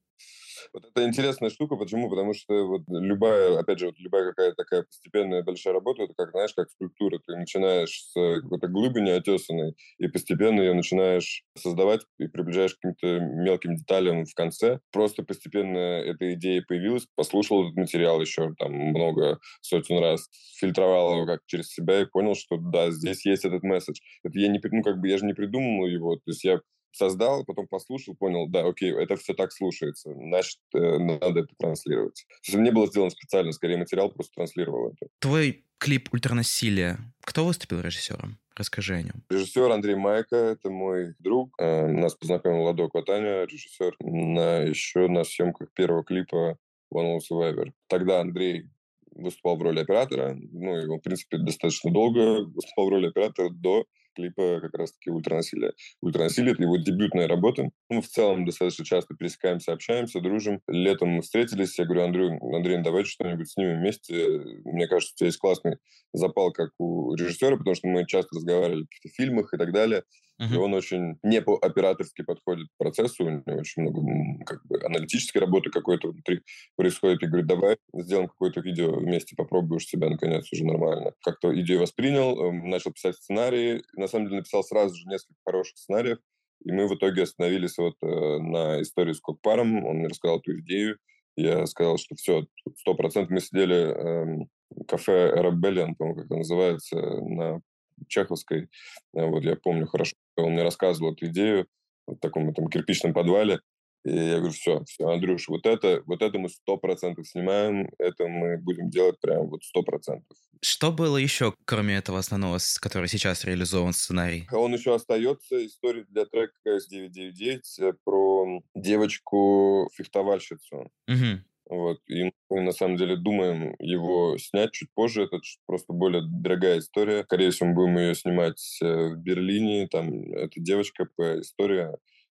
Вот 0.73 0.85
это 0.85 1.07
интересная 1.07 1.51
штука. 1.51 1.77
Почему? 1.77 2.11
Потому 2.11 2.35
что 2.35 2.67
вот 2.67 2.83
любая, 2.89 3.59
опять 3.59 3.79
же, 3.79 3.87
вот 3.87 3.95
любая 3.99 4.25
какая-то 4.31 4.57
такая 4.57 4.83
постепенная 4.83 5.43
большая 5.43 5.73
работа, 5.75 6.03
это 6.03 6.15
как, 6.17 6.31
знаешь, 6.31 6.53
как 6.55 6.69
скульптура. 6.71 7.21
Ты 7.25 7.37
начинаешь 7.37 8.07
с 8.11 8.41
какой-то 8.41 8.67
глыбы 8.67 9.01
неотесанной, 9.01 9.77
и 9.99 10.09
постепенно 10.09 10.61
ее 10.61 10.75
начинаешь 10.75 11.45
создавать 11.57 12.01
и 12.19 12.27
приближаешь 12.27 12.75
к 12.75 12.81
каким-то 12.81 13.21
мелким 13.21 13.77
деталям 13.77 14.25
в 14.25 14.35
конце. 14.35 14.81
Просто 14.91 15.23
постепенно 15.23 15.79
эта 15.79 16.35
идея 16.35 16.65
появилась, 16.67 17.07
послушал 17.15 17.65
этот 17.65 17.77
материал 17.77 18.21
еще 18.21 18.55
там 18.59 18.73
много 18.73 19.39
сотен 19.61 19.99
раз, 19.99 20.29
фильтровал 20.59 21.15
его 21.15 21.27
как 21.27 21.41
через 21.47 21.69
себя 21.69 22.01
и 22.01 22.07
понял, 22.07 22.35
что 22.35 22.57
да, 22.57 22.91
здесь 22.91 23.25
есть 23.27 23.45
этот 23.45 23.63
месседж. 23.63 24.01
Это 24.25 24.39
я 24.39 24.49
не, 24.49 24.61
ну, 24.63 24.83
как 24.83 25.01
бы 25.01 25.09
я 25.09 25.19
же 25.19 25.25
не 25.25 25.35
придумал 25.35 25.87
его, 25.87 26.17
то 26.17 26.31
есть 26.31 26.43
я 26.43 26.61
создал, 26.95 27.45
потом 27.45 27.67
послушал, 27.67 28.15
понял, 28.15 28.49
да, 28.49 28.67
окей, 28.67 28.93
это 28.93 29.17
все 29.17 29.35
так 29.35 29.53
слушается, 29.53 30.13
значит, 30.15 30.59
э, 30.75 30.99
надо 30.99 31.41
это 31.41 31.55
транслировать. 31.59 32.25
То 32.29 32.53
есть 32.53 32.59
не 32.59 32.71
было 32.71 32.87
сделано 32.87 33.11
специально, 33.11 33.53
скорее 33.53 33.77
материал 33.77 34.11
просто 34.11 34.33
транслировал 34.35 34.89
это. 34.89 35.09
Твой 35.19 35.65
клип 35.79 36.09
«Ультранасилие». 36.13 36.99
Кто 37.21 37.45
выступил 37.45 37.81
режиссером? 37.81 38.39
Расскажи 38.57 38.95
о 38.95 39.03
нем. 39.03 39.25
Режиссер 39.31 39.71
Андрей 39.71 39.97
Майка, 39.97 40.37
это 40.37 40.71
мой 40.71 41.15
друг. 41.19 41.55
Э, 41.59 41.89
нас 41.89 42.15
познакомил 42.15 42.63
Ладо 42.63 42.89
Кватаня, 42.89 43.45
режиссер, 43.45 43.97
на, 44.01 44.61
еще 44.61 45.09
на 45.09 45.25
съемках 45.25 45.73
первого 45.73 46.05
клипа 46.05 46.57
One 46.93 47.17
Will 47.17 47.21
Survivor. 47.29 47.73
Тогда 47.89 48.21
Андрей 48.21 48.69
выступал 49.11 49.57
в 49.57 49.63
роли 49.63 49.81
оператора. 49.81 50.37
Ну, 50.53 50.73
он, 50.73 50.99
в 50.99 51.03
принципе, 51.03 51.39
достаточно 51.39 51.91
долго 51.91 52.45
выступал 52.45 52.87
в 52.87 52.91
роли 52.91 53.09
оператора 53.09 53.51
до 53.51 53.87
клипа 54.15 54.61
как 54.61 54.75
раз-таки 54.75 55.11
«Ультранасилие». 55.11 55.73
«Ультранасилие»— 56.01 56.53
это 56.55 56.63
его 56.63 56.77
дебютная 56.77 57.29
работа. 57.29 57.71
Мы 57.89 58.03
в 58.03 58.09
целом 58.09 58.45
достаточно 58.45 58.85
часто 58.85 59.15
пересекаемся, 59.15 59.73
общаемся, 59.73 60.21
дружим. 60.21 60.61
Летом 60.69 61.11
мы 61.11 61.23
встретились, 61.23 61.79
я 61.79 61.85
говорю, 61.85 62.05
Андрей, 62.05 62.31
Андрей, 62.55 62.83
давайте 62.83 63.11
что-нибудь 63.11 63.51
снимем 63.51 63.79
вместе. 63.79 64.41
Мне 64.65 64.87
кажется, 64.87 65.15
у 65.15 65.19
тебя 65.19 65.27
есть 65.27 65.39
классный 65.39 65.77
запал, 66.13 66.53
как 66.53 66.71
у 66.79 67.15
режиссера, 67.15 67.57
потому 67.57 67.75
что 67.75 67.89
мы 67.89 68.07
часто 68.07 68.37
разговаривали 68.37 68.83
о 68.83 68.87
каких-то 68.87 69.09
фильмах 69.17 69.53
и 69.53 69.59
так 69.59 69.73
далее. 69.73 70.05
Uh-huh. 70.41 70.53
И 70.53 70.57
он 70.57 70.75
очень 70.75 71.17
не 71.23 71.41
по-операторски 71.41 72.23
подходит 72.23 72.67
к 72.69 72.79
процессу, 72.79 73.25
у 73.25 73.31
него 73.31 73.43
очень 73.47 73.83
много 73.83 74.03
как 74.45 74.67
бы, 74.67 74.83
аналитической 74.85 75.39
работы 75.39 75.71
какой-то 75.71 76.09
внутри 76.09 76.41
происходит. 76.77 77.23
И 77.23 77.27
говорит, 77.27 77.47
давай 77.47 77.77
сделаем 77.93 78.29
какое-то 78.29 78.61
видео 78.61 78.97
вместе, 78.97 79.37
попробуешь 79.37 79.87
себя 79.87 80.11
наконец 80.11 80.53
уже 80.53 80.65
нормально. 80.65 81.13
Как-то 81.23 81.59
идею 81.61 81.81
воспринял, 81.81 82.37
эм, 82.41 82.69
начал 82.69 82.93
писать 82.93 83.15
сценарии. 83.17 83.83
На 83.97 84.09
самом 84.09 84.27
деле 84.27 84.39
написал 84.39 84.65
сразу 84.65 84.97
же 84.97 85.07
несколько 85.09 85.39
хороших 85.45 85.79
сценариев. 85.79 86.19
И 86.65 86.73
мы 86.73 86.89
в 86.89 86.95
итоге 86.95 87.23
остановились 87.23 87.79
вот 87.79 87.95
э, 88.03 88.39
на 88.39 88.83
истории 88.83 89.13
с 89.13 89.21
Кокпаром. 89.21 89.85
Он 89.85 89.99
мне 89.99 90.09
рассказал 90.09 90.39
эту 90.41 90.59
идею. 90.61 90.99
Я 91.37 91.67
сказал, 91.67 91.99
что 91.99 92.15
все, 92.17 92.47
сто 92.77 92.95
процентов 92.95 93.31
мы 93.31 93.41
сидели 93.41 93.77
э, 93.77 94.47
кафе 94.89 95.31
Рабеллиан, 95.31 95.95
по-моему, 95.95 96.17
как 96.17 96.27
это 96.27 96.37
называется, 96.37 96.97
на 96.97 97.61
Чеховской. 98.09 98.69
Э, 99.15 99.27
вот 99.27 99.45
я 99.45 99.57
помню 99.57 99.87
хорошо, 99.87 100.15
он 100.37 100.53
мне 100.53 100.63
рассказывал 100.63 101.13
эту 101.13 101.27
идею 101.27 101.67
в 102.07 102.17
таком 102.17 102.51
этом 102.51 102.69
кирпичном 102.69 103.15
подвале. 103.15 103.61
И 104.05 104.15
я 104.15 104.37
говорю, 104.37 104.53
все, 104.53 104.85
все, 104.85 105.09
Андрюш, 105.09 105.49
вот 105.49 105.65
это, 105.65 106.03
вот 106.05 106.21
это 106.21 106.39
мы 106.39 106.51
сто 106.51 106.77
процентов 106.77 107.27
снимаем, 107.27 107.89
это 107.99 108.29
мы 108.29 108.59
будем 108.59 108.91
делать 108.91 109.19
прям 109.19 109.49
вот 109.49 109.65
сто 109.65 109.83
процентов. 109.83 110.37
Что 110.61 110.93
было 110.93 111.17
еще, 111.17 111.55
кроме 111.65 111.97
этого 111.97 112.19
основного, 112.19 112.59
который 112.81 113.09
сейчас 113.09 113.47
реализован 113.47 113.95
сценарий? 113.95 114.47
Он 114.53 114.75
еще 114.75 114.95
остается, 114.95 115.65
история 115.65 116.05
для 116.11 116.27
трека 116.27 116.53
S999 116.67 117.61
э, 117.81 117.95
про 118.05 118.61
девочку-фехтовальщицу. 118.75 120.91
Угу. 121.09 121.41
Вот. 121.77 121.99
И 122.09 122.31
мы 122.49 122.61
на 122.61 122.73
самом 122.73 122.97
деле 122.97 123.17
думаем 123.17 123.75
его 123.79 124.39
снять 124.39 124.73
чуть 124.73 124.89
позже. 124.95 125.25
Это 125.25 125.41
просто 125.67 125.93
более 125.93 126.23
дорогая 126.27 126.79
история. 126.79 127.25
Скорее 127.25 127.51
всего, 127.51 127.69
мы 127.69 127.75
будем 127.75 127.99
ее 127.99 128.15
снимать 128.15 128.79
э, 128.83 129.09
в 129.09 129.17
Берлине. 129.17 129.89
Там 129.89 130.33
эта 130.33 130.61
девочка 130.61 131.07
по 131.17 131.41
истории, 131.41 131.89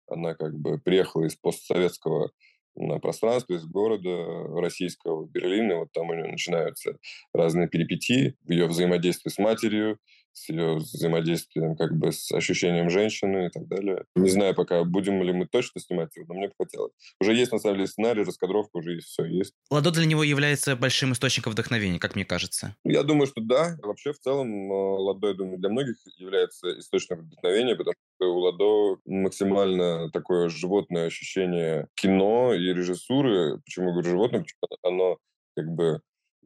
она 0.08 0.34
как 0.34 0.58
бы 0.58 0.78
приехала 0.78 1.24
из 1.24 1.36
постсоветского 1.36 2.30
на 2.74 2.98
пространство 3.00 3.54
из 3.54 3.64
города 3.66 4.44
российского 4.60 5.26
Берлина. 5.26 5.78
Вот 5.78 5.92
там 5.92 6.10
у 6.10 6.14
нее 6.14 6.26
начинаются 6.26 6.98
разные 7.32 7.68
перипетии, 7.68 8.36
ее 8.46 8.66
взаимодействие 8.66 9.32
с 9.32 9.38
матерью, 9.38 9.98
с 10.32 10.48
ее 10.48 10.76
взаимодействием 10.76 11.76
как 11.76 11.96
бы 11.96 12.12
с 12.12 12.30
ощущением 12.32 12.90
женщины 12.90 13.46
и 13.46 13.50
так 13.50 13.66
далее. 13.66 14.04
Не 14.14 14.28
знаю 14.30 14.54
пока, 14.54 14.84
будем 14.84 15.22
ли 15.22 15.32
мы 15.32 15.46
точно 15.46 15.80
снимать 15.80 16.14
его, 16.16 16.26
но 16.28 16.34
мне 16.34 16.48
бы 16.48 16.54
хотелось. 16.58 16.92
Уже 17.20 17.34
есть, 17.34 17.52
на 17.52 17.58
самом 17.58 17.76
деле, 17.76 17.86
сценарий, 17.88 18.22
раскадровка 18.22 18.78
уже 18.78 18.94
есть, 18.94 19.08
все 19.08 19.24
есть. 19.24 19.54
Ладо 19.70 19.90
для 19.90 20.06
него 20.06 20.22
является 20.22 20.76
большим 20.76 21.12
источником 21.12 21.52
вдохновения, 21.52 21.98
как 21.98 22.14
мне 22.14 22.24
кажется. 22.24 22.76
Я 22.84 23.02
думаю, 23.02 23.26
что 23.26 23.40
да. 23.40 23.76
Вообще, 23.82 24.12
в 24.12 24.18
целом, 24.18 24.70
э, 24.70 24.74
Ладо, 24.74 25.28
я 25.28 25.34
думаю, 25.34 25.58
для 25.58 25.68
многих 25.68 25.96
является 26.16 26.78
источником 26.78 27.26
вдохновения, 27.26 27.76
потому 27.76 27.94
что 28.16 28.32
у 28.32 28.38
Ладо 28.38 29.00
максимально 29.06 30.10
такое 30.10 30.48
животное 30.48 31.06
ощущение 31.06 31.88
кино 31.94 32.54
и 32.54 32.72
режиссуры. 32.72 33.60
Почему 33.64 33.86
я 33.86 33.92
говорю 33.92 34.10
животное? 34.10 34.44
Потому 34.60 34.76
что 34.78 34.88
оно 34.88 35.18
как 35.56 35.66
бы 35.68 36.00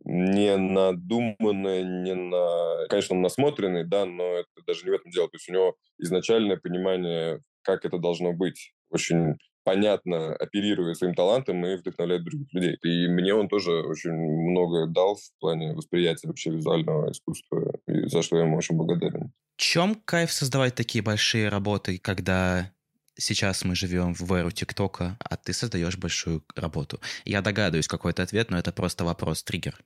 не 0.04 0.56
надуманное, 0.56 1.82
не 1.82 2.14
на... 2.14 2.86
Конечно, 2.88 3.16
он 3.16 3.22
насмотренный, 3.22 3.84
да, 3.84 4.04
но 4.04 4.24
это 4.24 4.48
даже 4.66 4.84
не 4.84 4.90
в 4.90 4.94
этом 4.94 5.10
дело. 5.10 5.28
То 5.28 5.36
есть 5.36 5.48
у 5.48 5.52
него 5.52 5.76
изначальное 5.98 6.56
понимание, 6.56 7.40
как 7.62 7.84
это 7.84 7.98
должно 7.98 8.32
быть, 8.32 8.72
очень 8.90 9.36
понятно 9.64 10.34
оперирует 10.34 10.98
своим 10.98 11.14
талантом 11.14 11.64
и 11.64 11.76
вдохновляет 11.76 12.24
других 12.24 12.52
людей. 12.52 12.76
И 12.82 13.08
мне 13.08 13.34
он 13.34 13.48
тоже 13.48 13.72
очень 13.72 14.12
много 14.12 14.86
дал 14.86 15.14
в 15.16 15.40
плане 15.40 15.74
восприятия 15.74 16.28
вообще 16.28 16.50
визуального 16.50 17.10
искусства, 17.10 17.72
и 17.86 18.06
за 18.08 18.22
что 18.22 18.36
я 18.36 18.44
ему 18.44 18.56
очень 18.56 18.76
благодарен. 18.76 19.32
В 19.56 19.60
чем 19.60 19.94
кайф 19.94 20.32
создавать 20.32 20.74
такие 20.74 21.04
большие 21.04 21.48
работы, 21.48 21.98
когда 21.98 22.72
сейчас 23.16 23.64
мы 23.64 23.74
живем 23.74 24.14
в 24.14 24.32
эру 24.32 24.50
ТикТока, 24.50 25.16
а 25.20 25.36
ты 25.36 25.52
создаешь 25.52 25.96
большую 25.96 26.44
работу. 26.54 27.00
Я 27.24 27.42
догадываюсь 27.42 27.88
какой-то 27.88 28.22
ответ, 28.22 28.50
но 28.50 28.58
это 28.58 28.72
просто 28.72 29.04
вопрос, 29.04 29.42
триггер. 29.42 29.78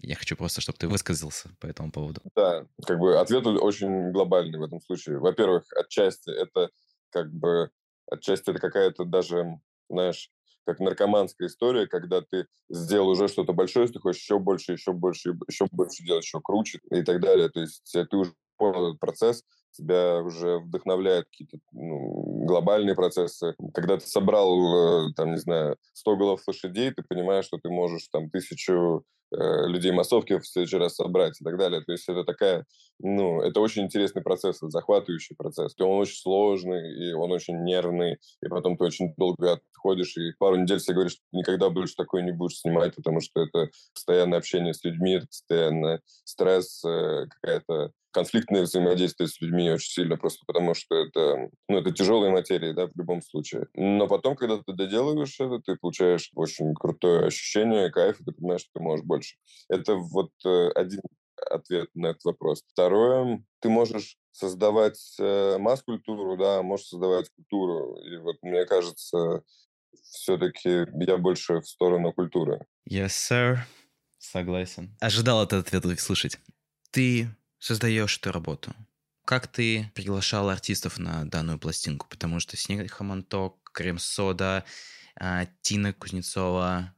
Я 0.00 0.16
хочу 0.16 0.36
просто, 0.36 0.60
чтобы 0.60 0.78
ты 0.78 0.88
высказался 0.88 1.50
по 1.60 1.66
этому 1.66 1.90
поводу. 1.90 2.20
Да, 2.34 2.66
как 2.86 2.98
бы 2.98 3.18
ответ 3.18 3.46
очень 3.46 4.12
глобальный 4.12 4.58
в 4.58 4.62
этом 4.62 4.80
случае. 4.80 5.18
Во-первых, 5.18 5.64
отчасти 5.72 6.30
это 6.30 6.70
как 7.10 7.32
бы, 7.32 7.70
отчасти 8.10 8.50
это 8.50 8.60
какая-то 8.60 9.04
даже, 9.04 9.60
знаешь, 9.88 10.30
как 10.66 10.80
наркоманская 10.80 11.48
история, 11.48 11.86
когда 11.86 12.22
ты 12.22 12.46
сделал 12.68 13.10
уже 13.10 13.28
что-то 13.28 13.52
большое, 13.52 13.86
ты 13.88 13.98
хочешь 13.98 14.22
еще 14.22 14.38
больше, 14.38 14.72
еще 14.72 14.92
больше, 14.92 15.36
еще 15.48 15.66
больше 15.70 16.02
делать, 16.02 16.24
еще 16.24 16.40
круче 16.40 16.80
и 16.90 17.02
так 17.02 17.20
далее. 17.20 17.48
То 17.48 17.60
есть 17.60 17.82
ты 17.92 18.16
уже 18.16 18.34
понял 18.56 18.88
этот 18.88 19.00
процесс, 19.00 19.44
тебя 19.74 20.22
уже 20.22 20.58
вдохновляют 20.58 21.26
какие-то 21.28 21.58
ну, 21.72 22.44
глобальные 22.46 22.94
процессы. 22.94 23.54
Когда 23.74 23.96
ты 23.96 24.06
собрал, 24.06 25.08
э, 25.08 25.12
там, 25.14 25.32
не 25.32 25.38
знаю, 25.38 25.76
100 25.92 26.16
голов 26.16 26.42
лошадей, 26.46 26.92
ты 26.92 27.02
понимаешь, 27.02 27.46
что 27.46 27.58
ты 27.58 27.68
можешь 27.68 28.08
там 28.08 28.30
тысячу 28.30 29.04
людей 29.36 29.92
массовки 29.92 30.38
в 30.38 30.46
следующий 30.46 30.76
раз 30.76 30.94
собрать 30.94 31.40
и 31.40 31.44
так 31.44 31.56
далее. 31.56 31.82
То 31.82 31.92
есть 31.92 32.08
это 32.08 32.24
такая, 32.24 32.64
ну, 33.00 33.40
это 33.40 33.60
очень 33.60 33.82
интересный 33.82 34.22
процесс, 34.22 34.58
захватывающий 34.60 35.36
процесс. 35.36 35.74
Он 35.78 36.00
очень 36.00 36.16
сложный, 36.16 37.08
и 37.08 37.12
он 37.12 37.32
очень 37.32 37.62
нервный, 37.62 38.18
и 38.42 38.48
потом 38.48 38.76
ты 38.76 38.84
очень 38.84 39.14
долго 39.16 39.52
отходишь, 39.52 40.16
и 40.16 40.32
пару 40.38 40.56
недель 40.56 40.80
себе 40.80 40.94
говоришь, 40.94 41.12
что 41.14 41.22
никогда 41.32 41.70
больше 41.70 41.94
такое 41.96 42.22
не 42.22 42.32
будешь 42.32 42.58
снимать, 42.58 42.94
потому 42.94 43.20
что 43.20 43.42
это 43.42 43.70
постоянное 43.92 44.38
общение 44.38 44.74
с 44.74 44.84
людьми, 44.84 45.14
это 45.14 45.26
постоянно 45.26 46.00
стресс, 46.24 46.84
э, 46.84 47.26
какая-то 47.28 47.92
конфликтное 48.14 48.62
взаимодействие 48.62 49.28
с 49.28 49.40
людьми 49.40 49.70
очень 49.70 49.90
сильно, 49.90 50.16
просто 50.16 50.44
потому 50.46 50.72
что 50.74 50.94
это, 50.94 51.50
ну, 51.68 51.78
это 51.78 51.90
тяжелая 51.90 52.30
материя, 52.30 52.72
да, 52.72 52.86
в 52.86 52.96
любом 52.96 53.20
случае. 53.20 53.66
Но 53.74 54.06
потом, 54.06 54.36
когда 54.36 54.56
ты 54.56 54.72
доделываешь 54.72 55.38
это, 55.40 55.58
ты 55.58 55.76
получаешь 55.76 56.30
очень 56.34 56.74
крутое 56.74 57.26
ощущение, 57.26 57.90
кайф, 57.90 58.20
и 58.20 58.24
ты 58.24 58.30
понимаешь, 58.30 58.60
что 58.62 58.70
ты 58.74 58.80
можешь 58.80 59.04
больше. 59.04 59.23
Это 59.68 59.94
вот 59.94 60.30
э, 60.44 60.68
один 60.74 61.00
ответ 61.50 61.88
на 61.94 62.08
этот 62.08 62.24
вопрос. 62.24 62.62
Второе, 62.68 63.44
ты 63.60 63.68
можешь 63.68 64.16
создавать 64.32 64.98
э, 65.18 65.58
масс-культуру, 65.58 66.36
да, 66.36 66.62
можешь 66.62 66.86
создавать 66.86 67.30
культуру. 67.30 67.96
И 68.02 68.16
вот 68.18 68.36
мне 68.42 68.64
кажется, 68.66 69.42
все-таки 70.02 70.86
я 71.06 71.18
больше 71.18 71.60
в 71.60 71.68
сторону 71.68 72.12
культуры. 72.12 72.66
Yes, 72.88 73.08
sir. 73.08 73.58
Согласен. 74.18 74.96
Ожидал 75.00 75.44
этот 75.44 75.66
ответ 75.66 75.84
услышать. 75.84 76.38
Ты 76.90 77.28
создаешь 77.58 78.18
эту 78.18 78.32
работу? 78.32 78.74
Как 79.24 79.46
ты 79.46 79.90
приглашал 79.94 80.50
артистов 80.50 80.98
на 80.98 81.24
данную 81.24 81.58
пластинку? 81.58 82.06
Потому 82.08 82.40
что 82.40 82.56
Снег 82.56 82.90
Хамонток, 82.90 83.70
Крем 83.72 83.98
Сода, 83.98 84.64
а, 85.18 85.46
Тина 85.62 85.92
Кузнецова, 85.92 86.94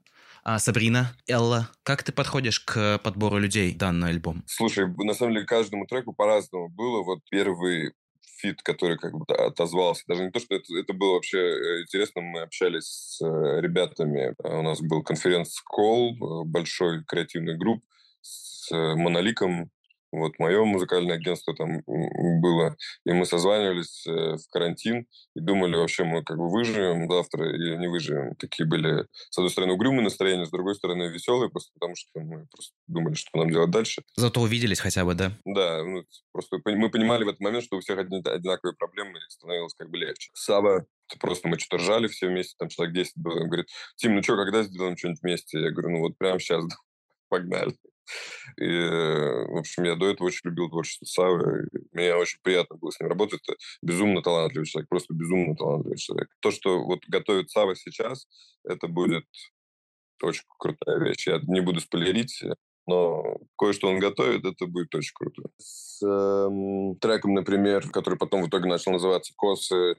а, 0.46 0.60
Сабрина, 0.60 1.12
Элла. 1.26 1.68
Как 1.82 2.04
ты 2.04 2.12
подходишь 2.12 2.60
к 2.60 2.98
подбору 2.98 3.38
людей 3.38 3.74
данный 3.74 4.10
альбом? 4.10 4.44
Слушай, 4.46 4.86
на 4.96 5.12
самом 5.12 5.34
деле 5.34 5.44
каждому 5.44 5.86
треку 5.86 6.12
по-разному 6.12 6.68
было. 6.68 7.02
Вот 7.02 7.18
первый 7.28 7.94
фит, 8.38 8.62
который 8.62 8.96
как 8.96 9.12
бы 9.12 9.24
отозвался. 9.34 10.04
Даже 10.06 10.22
не 10.22 10.30
то, 10.30 10.38
что 10.38 10.54
это, 10.54 10.66
это 10.78 10.92
было 10.92 11.14
вообще 11.14 11.38
э, 11.38 11.82
интересно, 11.82 12.22
мы 12.22 12.42
общались 12.42 12.84
с 12.84 13.20
э, 13.22 13.60
ребятами. 13.60 14.36
У 14.44 14.62
нас 14.62 14.80
был 14.80 15.02
конференц-колл, 15.02 16.12
э, 16.12 16.44
большой 16.44 17.02
креативный 17.04 17.56
групп 17.56 17.82
с 18.20 18.70
Моноликом, 18.70 19.70
вот 20.20 20.38
мое 20.38 20.64
музыкальное 20.64 21.16
агентство 21.16 21.54
там 21.54 21.82
было, 21.86 22.76
и 23.04 23.12
мы 23.12 23.24
созванивались 23.26 24.06
э, 24.06 24.36
в 24.36 24.48
карантин 24.50 25.06
и 25.34 25.40
думали, 25.40 25.76
вообще 25.76 26.04
мы 26.04 26.22
как 26.22 26.36
бы 26.36 26.50
выживем 26.50 27.10
завтра 27.10 27.48
или 27.48 27.76
не 27.76 27.88
выживем. 27.88 28.34
Такие 28.36 28.66
были, 28.66 29.06
с 29.30 29.38
одной 29.38 29.50
стороны, 29.50 29.74
угрюмые 29.74 30.02
настроения, 30.02 30.46
с 30.46 30.50
другой 30.50 30.74
стороны, 30.74 31.04
веселые, 31.04 31.50
просто 31.50 31.72
потому 31.74 31.94
что 31.96 32.20
мы 32.20 32.46
просто 32.50 32.74
думали, 32.86 33.14
что 33.14 33.38
нам 33.38 33.50
делать 33.50 33.70
дальше. 33.70 34.02
Зато 34.16 34.40
увиделись 34.40 34.80
хотя 34.80 35.04
бы, 35.04 35.14
да? 35.14 35.32
Да, 35.44 35.82
ну, 35.82 36.04
просто 36.32 36.58
мы 36.64 36.90
понимали 36.90 37.24
в 37.24 37.28
этот 37.28 37.40
момент, 37.40 37.64
что 37.64 37.76
у 37.76 37.80
всех 37.80 37.98
одинаковые 37.98 38.74
проблемы, 38.76 39.18
и 39.18 39.30
становилось 39.30 39.74
как 39.74 39.90
бы 39.90 39.98
легче. 39.98 40.30
Сава 40.34 40.86
просто 41.20 41.48
мы 41.48 41.58
что-то 41.58 41.82
ржали 41.82 42.08
все 42.08 42.28
вместе, 42.28 42.54
там 42.58 42.68
человек 42.68 42.94
10 42.94 43.12
было. 43.16 43.40
Он 43.40 43.46
говорит, 43.46 43.68
Тим, 43.96 44.14
ну 44.14 44.22
что, 44.22 44.36
когда 44.36 44.62
сделаем 44.62 44.96
что-нибудь 44.96 45.22
вместе? 45.22 45.60
Я 45.60 45.70
говорю, 45.70 45.90
ну 45.90 46.00
вот 46.00 46.18
прямо 46.18 46.38
сейчас, 46.38 46.64
погнали. 47.28 47.74
И, 48.58 48.66
в 48.66 49.58
общем, 49.58 49.84
я 49.84 49.96
до 49.96 50.08
этого 50.08 50.26
очень 50.26 50.48
любил 50.48 50.68
творчество 50.68 51.06
Савы. 51.06 51.68
Мне 51.92 52.14
очень 52.14 52.38
приятно 52.42 52.76
было 52.76 52.90
с 52.90 53.00
ним 53.00 53.08
работать. 53.08 53.40
Это 53.42 53.56
безумно 53.82 54.22
талантливый 54.22 54.66
человек, 54.66 54.88
просто 54.88 55.14
безумно 55.14 55.54
талантливый 55.56 55.98
человек. 55.98 56.28
То, 56.40 56.50
что 56.50 56.84
вот 56.84 57.00
готовит 57.08 57.50
Сава 57.50 57.74
сейчас, 57.76 58.26
это 58.64 58.88
будет 58.88 59.24
очень 60.22 60.44
крутая 60.58 60.98
вещь. 61.00 61.26
Я 61.26 61.40
не 61.46 61.60
буду 61.60 61.80
спойлерить, 61.80 62.42
но 62.86 63.38
кое-что 63.58 63.88
он 63.88 63.98
готовит, 63.98 64.44
это 64.44 64.66
будет 64.66 64.94
очень 64.94 65.12
круто. 65.14 65.42
С 65.58 66.00
э, 66.04 66.94
треком, 67.00 67.34
например, 67.34 67.90
который 67.90 68.18
потом 68.18 68.44
в 68.44 68.48
итоге 68.48 68.68
начал 68.68 68.92
называться 68.92 69.32
«Косы», 69.36 69.96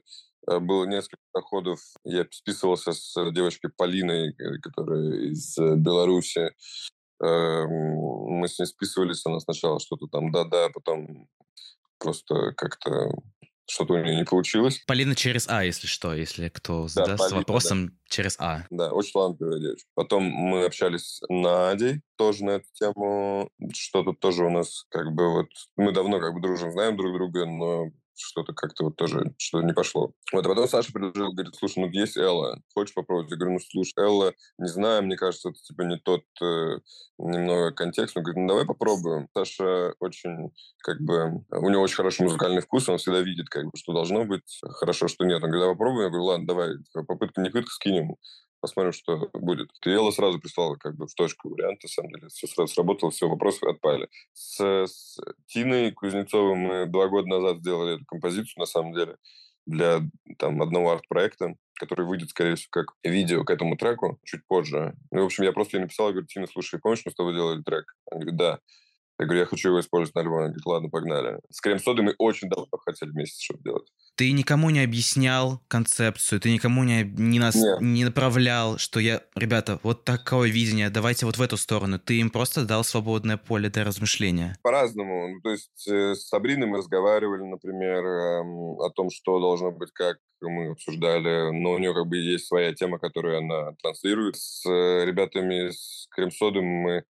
э, 0.48 0.58
было 0.58 0.86
несколько 0.86 1.22
доходов. 1.34 1.80
Я 2.04 2.26
списывался 2.30 2.92
с 2.92 3.14
девочкой 3.32 3.70
Полиной, 3.76 4.30
э, 4.30 4.58
которая 4.62 5.30
из 5.30 5.56
э, 5.58 5.76
Беларуси. 5.76 6.50
Эм, 7.22 7.70
мы 8.38 8.48
с 8.48 8.58
ней 8.58 8.66
списывались, 8.66 9.24
она 9.26 9.40
сначала 9.40 9.80
что-то 9.80 10.06
там 10.06 10.30
да-да, 10.30 10.68
потом 10.68 11.28
просто 11.98 12.52
как-то 12.56 13.10
что-то 13.70 13.94
у 13.94 13.98
нее 13.98 14.16
не 14.16 14.24
получилось. 14.24 14.82
Полина 14.86 15.14
через 15.14 15.46
А, 15.48 15.62
если 15.62 15.86
что, 15.86 16.14
если 16.14 16.48
кто 16.48 16.88
задаст 16.88 17.18
да, 17.18 17.24
Полина, 17.24 17.38
вопросом 17.38 17.86
да. 17.88 17.92
через 18.08 18.36
А. 18.38 18.64
Да, 18.70 18.92
очень 18.92 19.12
талантливая 19.12 19.60
девочка. 19.60 19.88
Потом 19.94 20.24
мы 20.24 20.64
общались 20.64 21.02
с 21.02 21.20
Надей 21.28 22.00
тоже 22.16 22.44
на 22.44 22.50
эту 22.52 22.66
тему. 22.72 23.50
Что-то 23.74 24.14
тоже 24.14 24.44
у 24.44 24.50
нас 24.50 24.86
как 24.88 25.12
бы 25.12 25.32
вот... 25.32 25.48
Мы 25.76 25.92
давно 25.92 26.18
как 26.18 26.34
бы 26.34 26.40
дружим, 26.40 26.72
знаем 26.72 26.96
друг 26.96 27.12
друга, 27.12 27.44
но 27.44 27.90
что-то 28.18 28.52
как-то 28.52 28.84
вот 28.84 28.96
тоже 28.96 29.32
что-то 29.38 29.66
не 29.66 29.72
пошло. 29.72 30.12
Вот, 30.32 30.44
а 30.44 30.48
потом 30.48 30.68
Саша 30.68 30.92
предложил, 30.92 31.32
говорит, 31.32 31.54
слушай, 31.54 31.78
ну 31.80 31.88
есть 31.88 32.16
Элла, 32.16 32.60
хочешь 32.74 32.94
попробовать? 32.94 33.30
Я 33.30 33.36
говорю, 33.36 33.54
ну 33.54 33.60
слушай, 33.60 33.94
Элла, 33.98 34.34
не 34.58 34.68
знаю, 34.68 35.02
мне 35.04 35.16
кажется, 35.16 35.50
это 35.50 35.58
типа 35.60 35.82
не 35.82 35.98
тот 35.98 36.22
э, 36.42 36.78
немного 37.18 37.72
контекст. 37.72 38.16
Он 38.16 38.22
говорит, 38.22 38.40
ну 38.40 38.48
давай 38.48 38.66
попробуем. 38.66 39.28
Саша 39.36 39.94
очень, 40.00 40.50
как 40.78 41.00
бы, 41.00 41.44
у 41.50 41.70
него 41.70 41.82
очень 41.82 41.96
хороший 41.96 42.22
музыкальный 42.22 42.62
вкус, 42.62 42.88
он 42.88 42.98
всегда 42.98 43.20
видит, 43.20 43.48
как 43.48 43.64
бы, 43.64 43.72
что 43.76 43.92
должно 43.92 44.24
быть, 44.24 44.60
хорошо, 44.62 45.08
что 45.08 45.24
нет. 45.24 45.42
Он 45.42 45.50
говорит, 45.50 45.62
давай 45.62 45.74
попробуем. 45.74 46.04
Я 46.04 46.08
говорю, 46.08 46.24
ладно, 46.24 46.46
давай, 46.46 46.70
попытка 47.06 47.40
не 47.40 47.50
пытка, 47.50 47.70
скинем 47.70 48.16
посмотрим, 48.60 48.92
что 48.92 49.30
будет. 49.32 49.70
Элла 49.84 50.10
сразу 50.10 50.40
прислала 50.40 50.76
как 50.76 50.96
бы 50.96 51.06
в 51.06 51.14
точку 51.14 51.50
вариант, 51.50 51.82
на 51.82 51.88
самом 51.88 52.12
деле. 52.12 52.28
Все 52.28 52.46
сразу 52.46 52.72
сработало, 52.72 53.10
все, 53.10 53.28
вопросы 53.28 53.64
отпали. 53.64 54.08
С, 54.32 54.60
с 54.60 55.18
Тиной 55.46 55.92
Кузнецовой 55.92 56.56
мы 56.56 56.86
два 56.86 57.08
года 57.08 57.28
назад 57.28 57.58
сделали 57.58 57.96
эту 57.96 58.04
композицию, 58.06 58.60
на 58.60 58.66
самом 58.66 58.94
деле, 58.94 59.16
для 59.66 60.00
там 60.38 60.62
одного 60.62 60.92
арт-проекта, 60.92 61.54
который 61.74 62.06
выйдет, 62.06 62.30
скорее 62.30 62.56
всего, 62.56 62.70
как 62.70 62.94
видео 63.04 63.44
к 63.44 63.50
этому 63.50 63.76
треку 63.76 64.18
чуть 64.24 64.46
позже. 64.46 64.94
Ну, 65.10 65.22
в 65.22 65.26
общем, 65.26 65.44
я 65.44 65.52
просто 65.52 65.76
ей 65.76 65.82
написал, 65.82 66.10
говорю, 66.10 66.26
Тина, 66.26 66.46
слушай, 66.46 66.80
помнишь, 66.80 67.02
мы 67.04 67.12
с 67.12 67.14
тобой 67.14 67.34
делали 67.34 67.62
трек? 67.62 67.94
Она 68.10 68.20
говорит, 68.20 68.38
да. 68.38 68.58
Я 69.20 69.26
говорю, 69.26 69.40
я 69.40 69.46
хочу 69.46 69.68
его 69.68 69.80
использовать 69.80 70.14
на 70.14 70.20
альбоме. 70.20 70.38
Она 70.38 70.48
говорит, 70.48 70.66
ладно, 70.66 70.88
погнали. 70.90 71.40
С 71.50 71.60
крем-содой 71.60 72.04
мы 72.04 72.14
очень 72.18 72.48
давно 72.48 72.66
хотели 72.84 73.10
вместе 73.10 73.42
что-то 73.42 73.62
делать. 73.64 73.92
Ты 74.14 74.30
никому 74.32 74.70
не 74.70 74.80
объяснял 74.80 75.60
концепцию, 75.66 76.40
ты 76.40 76.52
никому 76.52 76.84
не, 76.84 77.02
не, 77.02 77.40
нас, 77.40 77.56
не 77.80 78.04
направлял, 78.04 78.78
что 78.78 79.00
я, 79.00 79.22
ребята, 79.34 79.80
вот 79.82 80.04
такое 80.04 80.50
видение, 80.50 80.88
давайте 80.90 81.26
вот 81.26 81.36
в 81.36 81.42
эту 81.42 81.56
сторону. 81.56 81.98
Ты 81.98 82.20
им 82.20 82.30
просто 82.30 82.64
дал 82.64 82.84
свободное 82.84 83.36
поле 83.36 83.68
для 83.70 83.84
размышления. 83.84 84.56
По-разному. 84.62 85.28
Ну, 85.28 85.40
то 85.40 85.50
есть 85.50 85.88
э, 85.88 86.14
с 86.14 86.28
Сабриной 86.28 86.68
мы 86.68 86.78
разговаривали, 86.78 87.42
например, 87.42 88.04
эм, 88.04 88.80
о 88.80 88.90
том, 88.90 89.10
что 89.10 89.40
должно 89.40 89.72
быть, 89.72 89.90
как 89.92 90.18
мы 90.40 90.70
обсуждали, 90.70 91.50
но 91.50 91.72
у 91.72 91.78
нее 91.78 91.92
как 91.92 92.06
бы 92.06 92.16
есть 92.18 92.46
своя 92.46 92.72
тема, 92.72 93.00
которую 93.00 93.38
она 93.38 93.72
транслирует. 93.82 94.36
С 94.36 94.64
э, 94.64 95.04
ребятами 95.04 95.70
с 95.70 96.06
крем-содом 96.10 96.64
мы 96.64 97.04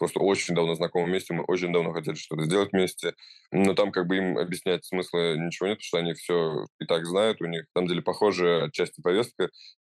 просто 0.00 0.18
очень 0.18 0.54
давно 0.54 0.74
знакомы 0.74 1.06
вместе, 1.06 1.34
мы 1.34 1.44
очень 1.44 1.72
давно 1.72 1.92
хотели 1.92 2.16
что-то 2.16 2.44
сделать 2.44 2.72
вместе, 2.72 3.14
но 3.52 3.74
там 3.74 3.92
как 3.92 4.06
бы 4.06 4.16
им 4.16 4.38
объяснять 4.38 4.84
смысла 4.84 5.36
ничего 5.36 5.68
нет, 5.68 5.78
потому 5.78 5.86
что 5.86 5.98
они 5.98 6.14
все 6.14 6.66
и 6.80 6.86
так 6.86 7.06
знают, 7.06 7.40
у 7.42 7.46
них, 7.46 7.66
на 7.74 7.80
самом 7.80 7.88
деле, 7.88 8.02
похожая 8.02 8.64
отчасти 8.64 9.00
повестка, 9.02 9.50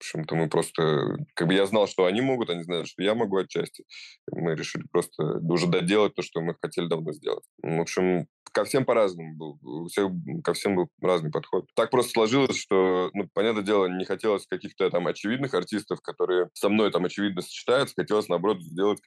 общем-то, 0.03 0.35
мы 0.35 0.49
просто... 0.49 1.17
Как 1.33 1.47
бы 1.47 1.53
я 1.53 1.65
знал, 1.65 1.87
что 1.87 2.05
они 2.05 2.21
могут, 2.21 2.49
они 2.49 2.63
знают, 2.63 2.87
что 2.87 3.01
я 3.01 3.15
могу 3.15 3.37
отчасти. 3.37 3.85
Мы 4.31 4.55
решили 4.55 4.83
просто 4.91 5.39
уже 5.39 5.67
доделать 5.67 6.15
то, 6.15 6.21
что 6.21 6.41
мы 6.41 6.55
хотели 6.61 6.87
давно 6.87 7.13
сделать. 7.13 7.43
В 7.61 7.79
общем, 7.79 8.27
ко 8.51 8.65
всем 8.65 8.85
по-разному 8.85 9.35
был. 9.35 9.59
У 9.61 9.87
всех, 9.87 10.11
ко 10.43 10.53
всем 10.53 10.75
был 10.75 10.89
разный 11.01 11.31
подход. 11.31 11.65
Так 11.75 11.89
просто 11.89 12.11
сложилось, 12.11 12.57
что, 12.57 13.09
ну, 13.13 13.27
понятное 13.33 13.63
дело, 13.63 13.87
не 13.87 14.05
хотелось 14.05 14.45
каких-то 14.47 14.89
там 14.89 15.07
очевидных 15.07 15.53
артистов, 15.53 16.01
которые 16.01 16.49
со 16.53 16.69
мной 16.69 16.91
там 16.91 17.05
очевидно 17.05 17.41
сочетаются. 17.41 17.95
Хотелось, 17.97 18.27
наоборот, 18.27 18.61
сделать 18.61 18.99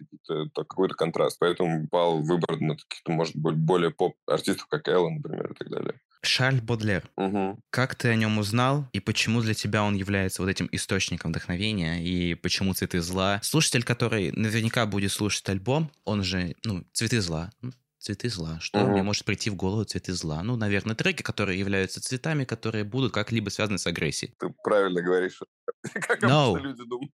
какой-то 0.55 0.95
контраст. 0.95 1.39
Поэтому 1.39 1.89
пал 1.89 2.23
выбор 2.23 2.61
на 2.61 2.77
каких-то, 2.77 3.13
может 3.13 3.37
быть, 3.37 3.57
более 3.57 3.91
поп-артистов, 3.91 4.67
как 4.67 4.89
Элла, 4.89 5.11
например, 5.11 5.53
и 5.53 5.55
так 5.55 5.69
далее. 5.71 6.01
Шарль 6.23 6.61
Бодлер. 6.61 7.09
Угу. 7.17 7.61
Как 7.71 7.95
ты 7.95 8.09
о 8.09 8.17
нем 8.17 8.39
узнал 8.39 8.89
и 8.93 9.01
почему 9.01 9.41
для 9.41 9.55
тебя 9.55 9.85
он 9.85 9.95
является 9.95 10.43
вот 10.43 10.49
этим 10.49 10.69
источником 10.73 10.86
вдохновения 10.89 12.03
и 12.03 12.35
почему 12.35 12.75
«Цветы 12.75 13.01
зла»? 13.01 13.41
Слушатель, 13.43 13.83
который 13.83 14.33
наверняка 14.33 14.87
будет 14.87 15.13
слушать 15.13 15.49
альбом, 15.49 15.91
он 16.05 16.23
же, 16.23 16.57
ну, 16.65 16.85
«Цветы 16.93 17.21
зла», 17.21 17.51
цветы 18.07 18.29
зла. 18.29 18.61
Что 18.61 18.83
угу. 18.83 18.93
мне 18.93 19.03
может 19.03 19.25
прийти 19.25 19.51
в 19.51 19.57
голову 19.57 19.85
цветы 19.85 20.13
зла? 20.13 20.43
Ну, 20.43 20.57
наверное, 20.57 20.95
треки, 20.95 21.23
которые 21.23 21.59
являются 21.59 22.01
цветами, 22.01 22.45
которые 22.45 22.85
будут 22.85 23.13
как-либо 23.13 23.49
связаны 23.49 23.79
с 23.79 23.87
агрессией. 23.87 24.33
Ты 24.39 24.55
правильно 24.63 25.03
говоришь, 25.03 25.41
как 25.93 26.23
no. 26.23 26.59
люди 26.59 26.85
думают. 26.85 27.13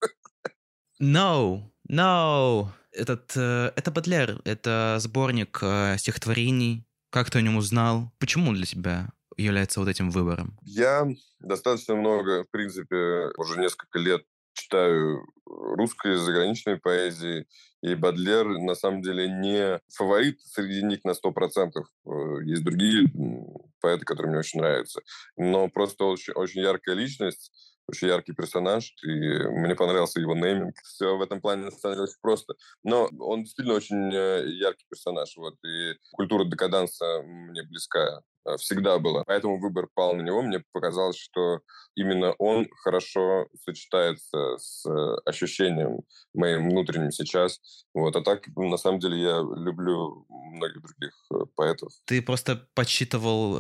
No, 1.00 1.64
no. 1.90 2.70
Этот, 2.92 3.32
э, 3.38 3.72
это 3.76 3.90
Бадлер, 3.90 4.42
это 4.44 4.98
сборник 5.00 5.60
э, 5.62 5.96
стихотворений. 5.98 6.86
Как 7.10 7.30
ты 7.30 7.40
о 7.40 7.42
нем 7.42 7.56
узнал? 7.56 8.12
Почему 8.20 8.50
он 8.50 8.56
для 8.56 8.66
тебя 8.66 9.14
является 9.38 9.80
вот 9.80 9.90
этим 9.90 10.10
выбором? 10.10 10.58
Я 10.64 11.08
достаточно 11.40 11.96
много, 11.96 12.44
в 12.44 12.52
принципе, 12.52 13.32
уже 13.38 13.60
несколько 13.60 14.00
лет 14.00 14.24
читаю 14.54 15.26
русской 15.46 16.16
заграничной 16.16 16.78
поэзии, 16.78 17.46
и 17.82 17.96
Бадлер 17.96 18.48
на 18.60 18.76
самом 18.76 19.02
деле 19.02 19.28
не 19.28 19.80
фаворит 19.94 20.40
среди 20.42 20.84
них 20.84 21.04
на 21.04 21.12
100%. 21.12 21.72
Э, 22.06 22.44
есть 22.44 22.64
другие 22.64 23.08
поэты, 23.80 24.06
которые 24.06 24.32
мне 24.32 24.40
очень 24.40 24.60
нравятся. 24.60 25.02
Но 25.36 25.68
просто 25.70 26.06
очень, 26.06 26.34
очень 26.34 26.62
яркая 26.62 26.96
личность, 26.96 27.52
очень 27.88 28.08
яркий 28.08 28.34
персонаж, 28.34 28.94
и 29.04 29.10
мне 29.10 29.76
понравился 29.76 30.20
его 30.20 30.36
нейминг. 30.36 30.76
Все 30.84 31.18
в 31.18 31.22
этом 31.22 31.42
плане 31.42 31.72
становилось 31.72 32.16
просто. 32.22 32.54
Но 32.84 33.10
он 33.20 33.44
действительно 33.44 33.76
очень 33.76 34.14
э, 34.14 34.46
яркий 34.48 34.86
персонаж. 34.90 35.36
Вот, 35.38 35.56
и 35.66 35.96
культура 36.12 36.46
декаданса 36.46 37.22
мне 37.24 37.64
близка 37.64 38.22
всегда 38.58 39.00
была. 39.00 39.24
Поэтому 39.26 39.60
выбор 39.60 39.88
пал 39.94 40.16
на 40.16 40.22
него. 40.22 40.42
Мне 40.42 40.64
показалось, 40.72 41.18
что 41.18 41.60
именно 41.96 42.34
он 42.34 42.68
хорошо 42.84 43.48
сочетается 43.64 44.58
с 44.58 44.86
э, 44.86 45.16
ощущением 45.26 46.02
моим 46.34 46.70
внутренним 46.70 47.12
сейчас. 47.12 47.60
Вот. 47.94 48.16
А 48.16 48.22
так, 48.22 48.48
на 48.56 48.78
самом 48.78 49.00
деле, 49.00 49.22
я 49.22 49.38
люблю 49.40 50.26
многих 50.30 50.82
других 50.82 51.14
поэтов. 51.56 51.92
Ты 52.06 52.22
просто 52.22 52.68
подсчитывал, 52.74 53.60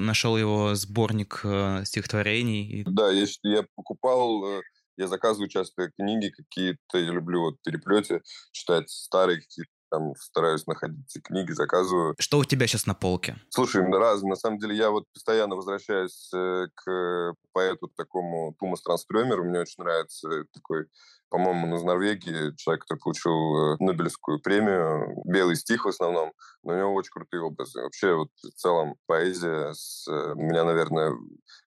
нашел 0.00 0.36
его 0.36 0.74
сборник 0.74 1.44
стихотворений? 1.84 2.84
Да, 2.86 3.10
я, 3.10 3.26
я 3.42 3.66
покупал, 3.74 4.44
э, 4.44 4.62
я 4.96 5.08
заказываю 5.08 5.48
часто 5.48 5.90
книги 5.96 6.28
какие-то, 6.28 6.98
я 6.98 7.12
люблю 7.12 7.42
вот 7.42 7.62
переплете 7.62 8.22
читать 8.52 8.90
старые 8.90 9.40
какие-то 9.40 9.70
там 9.92 10.14
стараюсь 10.16 10.66
находить 10.66 11.04
эти 11.06 11.22
книги, 11.22 11.52
заказываю. 11.52 12.14
Что 12.18 12.38
у 12.38 12.44
тебя 12.44 12.66
сейчас 12.66 12.86
на 12.86 12.94
полке? 12.94 13.36
Слушай, 13.50 13.84
раз, 13.92 14.22
на 14.22 14.36
самом 14.36 14.58
деле 14.58 14.74
я 14.74 14.90
вот 14.90 15.04
постоянно 15.12 15.54
возвращаюсь 15.54 16.30
э, 16.34 16.66
к 16.74 17.34
поэту 17.52 17.88
такому 17.88 18.54
Тумас 18.58 18.80
Транстрёмеру, 18.80 19.44
мне 19.44 19.60
очень 19.60 19.84
нравится 19.84 20.28
такой 20.54 20.86
по-моему, 21.28 21.76
из 21.76 21.82
Норвегии, 21.82 22.54
человек, 22.56 22.82
который 22.82 22.98
получил 22.98 23.32
э, 23.32 23.76
Нобелевскую 23.80 24.38
премию, 24.38 25.14
белый 25.24 25.56
стих 25.56 25.86
в 25.86 25.88
основном, 25.88 26.34
но 26.62 26.74
у 26.74 26.76
него 26.76 26.94
очень 26.94 27.10
крутые 27.10 27.42
образы. 27.42 27.80
Вообще, 27.80 28.14
вот 28.14 28.28
в 28.42 28.50
целом 28.50 28.96
поэзия 29.06 29.72
с, 29.72 30.06
меня, 30.34 30.64
наверное, 30.64 31.14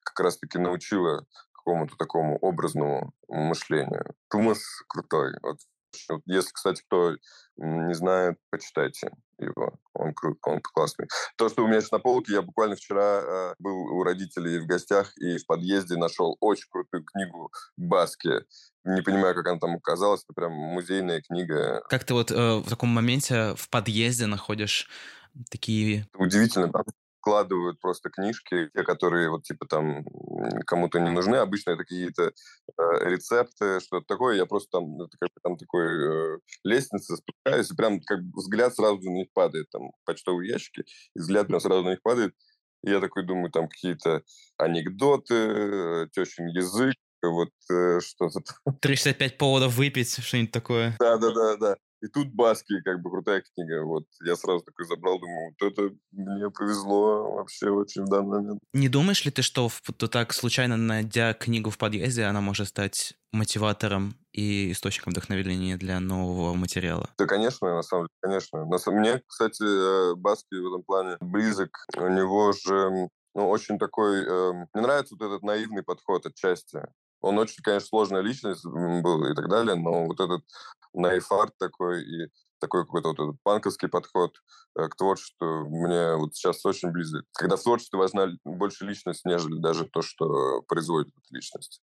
как 0.04 0.20
раз-таки 0.20 0.58
научила 0.58 1.26
какому-то 1.52 1.96
такому 1.96 2.38
образному 2.42 3.12
мышлению. 3.26 4.14
Тумас 4.30 4.60
крутой. 4.86 5.32
Вот, 5.42 5.58
если, 6.26 6.52
кстати, 6.52 6.82
кто 6.86 7.16
не 7.56 7.94
знает, 7.94 8.36
почитайте 8.50 9.10
его. 9.38 9.78
Он 9.94 10.14
крут, 10.14 10.38
он 10.46 10.60
классный. 10.60 11.06
То, 11.36 11.48
что 11.48 11.64
у 11.64 11.68
меня 11.68 11.80
сейчас 11.80 11.92
на 11.92 11.98
полке, 11.98 12.34
я 12.34 12.42
буквально 12.42 12.76
вчера 12.76 13.20
э, 13.22 13.54
был 13.58 13.76
у 13.94 14.02
родителей 14.02 14.58
в 14.58 14.66
гостях 14.66 15.12
и 15.18 15.38
в 15.38 15.46
подъезде 15.46 15.96
нашел 15.96 16.36
очень 16.40 16.66
крутую 16.70 17.04
книгу 17.04 17.50
Баски. 17.76 18.30
Не 18.84 19.02
понимаю, 19.02 19.34
как 19.34 19.46
она 19.48 19.58
там 19.58 19.76
оказалась. 19.76 20.22
Это 20.24 20.34
прям 20.34 20.52
музейная 20.52 21.20
книга. 21.22 21.82
Как 21.88 22.04
ты 22.04 22.14
вот 22.14 22.30
э, 22.30 22.56
в 22.58 22.68
таком 22.68 22.90
моменте 22.90 23.54
в 23.56 23.68
подъезде 23.68 24.26
находишь 24.26 24.88
такие... 25.50 26.06
Удивительно, 26.14 26.68
да? 26.68 26.82
Вкладывают 27.26 27.80
просто 27.80 28.08
книжки, 28.08 28.70
те, 28.72 28.84
которые 28.84 29.30
вот 29.30 29.42
типа 29.42 29.66
там 29.66 30.04
кому-то 30.64 31.00
не 31.00 31.10
нужны. 31.10 31.34
Обычно 31.36 31.70
это 31.70 31.82
какие-то 31.82 32.22
э, 32.22 32.30
рецепты, 33.00 33.80
что-то 33.80 34.06
такое. 34.06 34.36
Я 34.36 34.46
просто 34.46 34.78
там, 34.78 35.02
это 35.02 35.16
как 35.18 35.30
там 35.42 35.56
такой 35.56 35.86
э, 35.86 36.38
лестница 36.62 37.16
спускаюсь, 37.16 37.68
и 37.68 37.74
прям 37.74 38.00
как 38.00 38.20
взгляд 38.32 38.76
сразу 38.76 38.98
на 39.02 39.10
них 39.10 39.32
падает. 39.34 39.68
Там 39.70 39.90
почтовые 40.04 40.52
ящики, 40.52 40.84
и 41.16 41.18
взгляд 41.18 41.48
прям 41.48 41.58
сразу 41.58 41.82
на 41.82 41.90
них 41.90 42.02
падает. 42.02 42.32
И 42.84 42.90
я 42.90 43.00
такой 43.00 43.24
думаю, 43.24 43.50
там 43.50 43.68
какие-то 43.68 44.22
анекдоты, 44.56 45.34
э, 45.34 46.08
тещин 46.12 46.46
язык, 46.46 46.94
вот 47.24 47.50
э, 47.72 47.98
что-то. 47.98 48.40
365 48.80 49.36
поводов 49.36 49.74
выпить, 49.74 50.16
что-нибудь 50.24 50.52
такое. 50.52 50.94
Да-да-да-да. 51.00 51.76
И 52.06 52.08
тут 52.08 52.28
Баски, 52.28 52.80
как 52.82 53.02
бы 53.02 53.10
крутая 53.10 53.42
книга. 53.42 53.84
Вот 53.84 54.04
я 54.24 54.36
сразу 54.36 54.64
такой 54.64 54.86
забрал, 54.86 55.18
думаю, 55.18 55.54
вот 55.60 55.72
это 55.72 55.90
мне 56.12 56.50
повезло 56.50 57.32
вообще 57.32 57.70
очень 57.70 58.04
в 58.04 58.08
данный 58.08 58.40
момент. 58.40 58.60
Не 58.72 58.88
думаешь 58.88 59.24
ли 59.24 59.32
ты, 59.32 59.42
что 59.42 59.68
то 59.96 60.06
так 60.06 60.32
случайно 60.32 60.76
найдя 60.76 61.34
книгу 61.34 61.70
в 61.70 61.78
подъезде, 61.78 62.24
она 62.24 62.40
может 62.40 62.68
стать 62.68 63.14
мотиватором 63.32 64.14
и 64.32 64.70
источником 64.70 65.10
вдохновения 65.10 65.76
для 65.76 65.98
нового 65.98 66.54
материала? 66.54 67.10
Да, 67.18 67.26
конечно, 67.26 67.74
на 67.74 67.82
самом 67.82 68.04
деле, 68.04 68.18
конечно. 68.20 68.64
На 68.66 68.78
самом... 68.78 69.00
Мне, 69.00 69.20
кстати, 69.26 69.62
э, 69.64 70.14
Баски 70.14 70.54
в 70.54 70.66
этом 70.68 70.84
плане 70.84 71.16
близок. 71.20 71.70
У 71.96 72.08
него 72.08 72.52
же 72.52 73.08
ну, 73.34 73.48
очень 73.48 73.80
такой... 73.80 74.24
Э, 74.24 74.52
мне 74.52 74.82
нравится 74.82 75.16
вот 75.18 75.26
этот 75.26 75.42
наивный 75.42 75.82
подход 75.82 76.24
отчасти. 76.24 76.82
Он 77.20 77.38
очень, 77.38 77.62
конечно, 77.62 77.88
сложная 77.88 78.20
личность 78.20 78.64
был 78.64 79.24
и 79.24 79.34
так 79.34 79.48
далее, 79.48 79.74
но 79.74 80.06
вот 80.06 80.20
этот 80.20 80.42
наифарт 80.96 81.56
такой 81.58 82.02
и 82.02 82.30
такой 82.58 82.84
какой-то 82.84 83.08
вот 83.08 83.18
этот 83.20 83.42
панковский 83.42 83.88
подход 83.88 84.32
э, 84.78 84.88
к 84.88 84.96
творчеству 84.96 85.68
мне 85.68 86.16
вот 86.16 86.34
сейчас 86.34 86.64
очень 86.64 86.90
близок. 86.90 87.24
Когда 87.32 87.56
в 87.56 87.62
творчестве 87.62 87.98
важна 87.98 88.28
больше 88.44 88.84
личность, 88.84 89.24
нежели 89.24 89.58
даже 89.60 89.84
то, 89.84 90.02
что 90.02 90.62
производит 90.62 91.14
личность. 91.30 91.82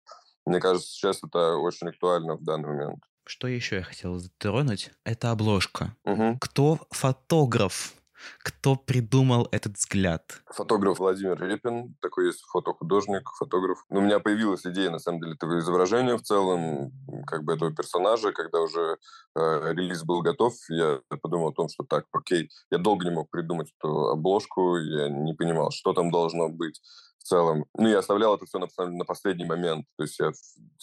Мне 0.47 0.61
кажется, 0.61 0.89
сейчас 0.89 1.19
это 1.23 1.57
очень 1.57 1.89
актуально 1.89 2.37
в 2.37 2.45
данный 2.45 2.69
момент. 2.69 3.03
Что 3.27 3.47
еще 3.47 3.77
я 3.77 3.83
хотел 3.83 4.19
затронуть? 4.19 4.91
Это 5.05 5.31
обложка. 5.31 5.95
Угу. 6.05 6.39
Кто 6.41 6.79
фотограф 6.91 7.95
кто 8.39 8.77
придумал 8.77 9.49
этот 9.51 9.77
взгляд? 9.77 10.43
Фотограф 10.47 10.99
Владимир 10.99 11.41
Репин, 11.43 11.95
такой 12.01 12.27
есть 12.27 12.43
фотохудожник, 12.43 13.29
фотограф. 13.39 13.85
Но 13.89 14.01
у 14.01 14.03
меня 14.03 14.19
появилась 14.19 14.67
идея, 14.67 14.91
на 14.91 14.99
самом 14.99 15.21
деле, 15.21 15.35
этого 15.35 15.59
изображения 15.59 16.17
в 16.17 16.23
целом, 16.23 16.93
как 17.27 17.45
бы 17.45 17.55
этого 17.55 17.75
персонажа, 17.75 18.33
когда 18.33 18.61
уже 18.61 18.99
э, 19.37 19.73
релиз 19.73 20.05
был 20.05 20.23
готов, 20.23 20.55
я 20.69 21.01
подумал 21.23 21.49
о 21.49 21.55
том, 21.55 21.69
что 21.69 21.85
так, 21.85 22.05
окей, 22.13 22.51
я 22.71 22.79
долго 22.79 23.05
не 23.05 23.11
мог 23.11 23.31
придумать 23.31 23.73
эту 23.79 24.09
обложку, 24.09 24.77
я 24.77 25.09
не 25.09 25.35
понимал, 25.35 25.71
что 25.71 25.93
там 25.93 26.11
должно 26.11 26.49
быть 26.49 26.81
в 27.21 27.23
целом. 27.23 27.67
Ну, 27.77 27.89
я 27.89 27.99
оставлял 27.99 28.35
это 28.35 28.47
все 28.47 28.59
на, 28.59 28.67
на 28.87 29.05
последний 29.05 29.45
момент. 29.45 29.87
То 29.97 30.05
есть 30.05 30.19
я 30.19 30.33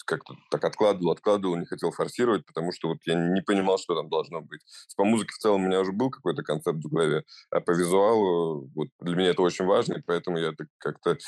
как-то 0.06 0.34
так 0.50 0.64
откладывал, 0.64 1.12
откладывал, 1.12 1.56
не 1.56 1.66
хотел 1.66 1.90
форсировать, 1.90 2.46
потому 2.46 2.72
что 2.72 2.88
вот 2.88 2.98
я 3.04 3.14
не 3.14 3.42
понимал, 3.42 3.78
что 3.78 3.96
там 3.96 4.08
должно 4.08 4.40
быть. 4.40 4.60
По 4.96 5.04
музыке 5.04 5.32
в 5.34 5.38
целом 5.38 5.64
у 5.64 5.66
меня 5.66 5.80
уже 5.80 5.92
был 5.92 6.10
какой-то 6.10 6.42
концепт 6.42 6.78
в 6.78 6.88
голове, 6.88 7.24
а 7.50 7.60
по 7.60 7.72
визуалу 7.72 8.70
вот 8.74 8.88
для 9.00 9.16
меня 9.16 9.30
это 9.30 9.42
очень 9.42 9.64
важно, 9.64 9.94
и 9.94 10.02
поэтому 10.02 10.38
я 10.38 10.52
как-то 10.78 11.18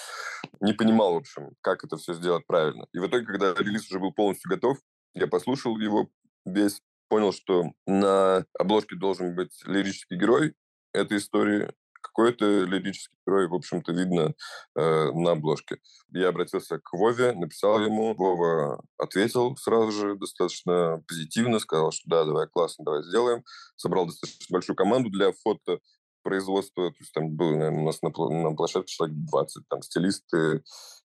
не 0.60 0.72
понимал, 0.72 1.14
в 1.14 1.18
общем, 1.18 1.50
как 1.60 1.84
это 1.84 1.96
все 1.96 2.14
сделать 2.14 2.46
правильно. 2.46 2.86
И 2.92 2.98
в 2.98 3.06
итоге, 3.06 3.26
когда 3.26 3.52
релиз 3.54 3.90
уже 3.90 3.98
был 3.98 4.12
полностью 4.12 4.48
готов, 4.48 4.78
я 5.14 5.26
послушал 5.26 5.76
его 5.78 6.08
весь, 6.44 6.80
понял, 7.08 7.32
что 7.32 7.72
на 7.86 8.44
обложке 8.58 8.94
должен 8.94 9.34
быть 9.34 9.60
лирический 9.66 10.16
герой 10.16 10.54
этой 10.92 11.18
истории, 11.18 11.72
какой-то 12.10 12.64
лирический 12.64 13.16
герой, 13.26 13.48
в 13.48 13.54
общем-то, 13.54 13.92
видно 13.92 14.34
э, 14.76 15.12
на 15.12 15.32
обложке. 15.32 15.78
Я 16.12 16.28
обратился 16.28 16.78
к 16.78 16.92
Вове, 16.92 17.32
написал 17.32 17.80
ему. 17.80 18.14
Вова 18.14 18.82
ответил 18.98 19.56
сразу 19.56 19.92
же 19.92 20.16
достаточно 20.16 21.02
позитивно, 21.06 21.58
сказал, 21.58 21.92
что 21.92 22.02
да, 22.08 22.24
давай, 22.24 22.48
классно, 22.48 22.84
давай 22.84 23.02
сделаем. 23.04 23.44
Собрал 23.76 24.06
достаточно 24.06 24.46
большую 24.50 24.76
команду 24.76 25.10
для 25.10 25.32
фото 25.32 25.78
производства, 26.22 26.90
то 26.90 26.96
есть 27.00 27.12
там 27.12 27.30
было, 27.30 27.52
наверное, 27.52 27.80
у 27.80 27.86
нас 27.86 28.02
на, 28.02 28.10
на 28.10 28.54
площадке 28.54 28.92
человек 28.92 29.16
20, 29.16 29.64
там 29.68 29.80
стилисты, 29.80 30.62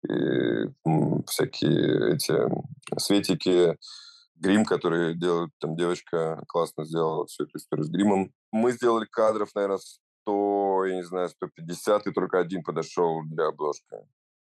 и, 0.07 0.65
всякие 1.25 2.15
эти 2.15 2.33
светики, 2.99 3.77
грим, 4.35 4.65
который 4.65 5.15
делает 5.15 5.51
там 5.59 5.75
девочка, 5.75 6.43
классно 6.47 6.85
сделала 6.85 7.25
всю 7.27 7.43
эту 7.43 7.57
историю 7.57 7.85
с 7.85 7.89
гримом. 7.89 8.33
Мы 8.51 8.71
сделали 8.71 9.05
кадров, 9.05 9.49
наверное, 9.55 9.79
100, 10.75 10.85
я 10.85 10.95
не 10.95 11.03
знаю, 11.03 11.29
150, 11.29 12.07
и 12.07 12.11
только 12.11 12.39
один 12.39 12.63
подошел 12.63 13.21
для 13.25 13.47
обложки. 13.47 13.95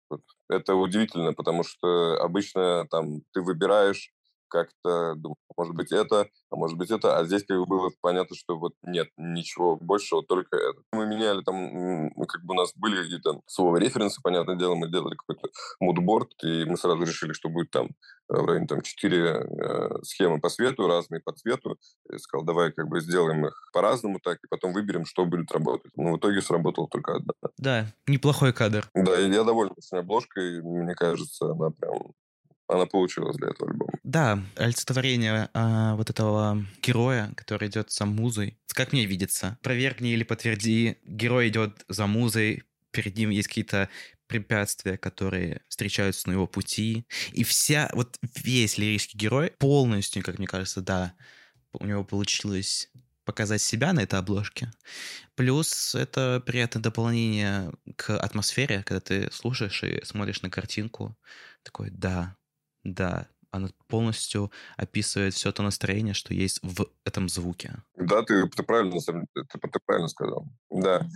Вот. 0.09 0.21
Это 0.49 0.75
удивительно, 0.75 1.33
потому 1.33 1.63
что 1.63 2.17
обычно 2.21 2.87
там 2.89 3.21
ты 3.33 3.41
выбираешь 3.41 4.11
как-то 4.47 5.15
думал, 5.15 5.37
может 5.57 5.75
быть 5.75 5.91
это, 5.91 6.27
а 6.49 6.55
может 6.55 6.77
быть 6.77 6.91
это, 6.91 7.17
а 7.17 7.25
здесь 7.25 7.43
как 7.43 7.57
бы 7.57 7.65
было 7.65 7.91
понятно, 8.01 8.35
что 8.35 8.57
вот 8.57 8.73
нет 8.83 9.09
ничего 9.17 9.75
большего, 9.75 10.23
только 10.23 10.55
это. 10.55 10.79
Мы 10.91 11.07
меняли 11.07 11.41
там, 11.41 12.11
как 12.27 12.43
бы 12.43 12.53
у 12.53 12.57
нас 12.57 12.71
были 12.75 13.01
какие-то 13.01 13.41
слово 13.47 13.77
референсы, 13.77 14.21
понятное 14.21 14.55
дело, 14.55 14.75
мы 14.75 14.89
делали 14.89 15.15
какой-то 15.15 15.49
мудборд, 15.79 16.31
и 16.43 16.65
мы 16.65 16.77
сразу 16.77 17.01
решили, 17.01 17.33
что 17.33 17.49
будет 17.49 17.71
там 17.71 17.87
э, 17.87 17.89
в 18.29 18.45
районе 18.45 18.67
там 18.67 18.81
четыре 18.81 19.25
э, 19.25 19.89
схемы 20.03 20.39
по 20.39 20.49
свету, 20.49 20.87
разные 20.87 21.21
по 21.21 21.33
цвету. 21.33 21.77
Я 22.09 22.19
сказал, 22.19 22.45
давай 22.45 22.71
как 22.71 22.87
бы 22.87 23.01
сделаем 23.01 23.45
их 23.45 23.69
по-разному 23.73 24.19
так, 24.19 24.37
и 24.43 24.47
потом 24.47 24.73
выберем, 24.73 25.05
что 25.05 25.25
будет 25.25 25.51
работать. 25.51 25.91
Но 25.95 26.13
в 26.13 26.17
итоге 26.17 26.41
сработала 26.41 26.87
только 26.87 27.15
одна. 27.15 27.33
Да, 27.57 27.87
неплохой 28.05 28.53
кадр. 28.53 28.87
Да, 28.93 29.17
я 29.17 29.43
доволен 29.43 29.73
с 29.79 29.91
обложкой, 29.93 30.61
мне 30.61 30.93
кажется, 30.93 31.51
она 31.51 31.71
прям 31.71 32.13
она 32.67 32.85
получилась 32.85 33.37
для 33.37 33.49
этого 33.49 33.69
альбома. 33.71 33.93
Да, 34.03 34.43
олицетворение 34.55 35.49
а, 35.53 35.95
вот 35.95 36.09
этого 36.09 36.65
героя, 36.81 37.31
который 37.35 37.69
идет 37.69 37.91
за 37.91 38.05
музой. 38.05 38.57
Как 38.67 38.91
мне 38.91 39.05
видится, 39.05 39.57
проверни 39.61 40.11
или 40.11 40.23
подтверди, 40.23 40.97
герой 41.05 41.49
идет 41.49 41.85
за 41.87 42.07
музой, 42.07 42.63
перед 42.91 43.17
ним 43.17 43.29
есть 43.29 43.47
какие-то 43.47 43.89
препятствия, 44.27 44.97
которые 44.97 45.61
встречаются 45.67 46.27
на 46.29 46.33
его 46.33 46.47
пути. 46.47 47.05
И 47.31 47.43
вся, 47.43 47.89
вот 47.93 48.17
весь 48.43 48.77
лирический 48.77 49.17
герой 49.17 49.53
полностью, 49.57 50.23
как 50.23 50.37
мне 50.37 50.47
кажется, 50.47 50.81
да, 50.81 51.13
у 51.73 51.85
него 51.85 52.03
получилось 52.03 52.89
показать 53.27 53.61
себя 53.61 53.91
на 53.91 53.99
этой 53.99 54.19
обложке. 54.19 54.71
Плюс 55.35 55.95
это 55.95 56.41
приятное 56.45 56.81
дополнение 56.81 57.73
к 57.97 58.17
атмосфере, 58.17 58.83
когда 58.83 59.01
ты 59.01 59.29
слушаешь 59.31 59.83
и 59.83 60.03
смотришь 60.05 60.41
на 60.41 60.49
картинку. 60.49 61.17
Такой, 61.63 61.89
да, 61.89 62.36
да, 62.93 63.27
она 63.51 63.69
полностью 63.87 64.51
описывает 64.75 65.33
все 65.33 65.51
то 65.51 65.63
настроение, 65.63 66.13
что 66.13 66.33
есть 66.33 66.59
в 66.63 66.87
этом 67.05 67.29
звуке. 67.29 67.75
Да, 67.95 68.21
ты, 68.23 68.47
ты 68.47 68.63
правильно, 68.63 68.99
ты, 68.99 69.43
ты 69.43 69.79
правильно 69.85 70.07
сказал. 70.07 70.47
Да. 70.69 71.07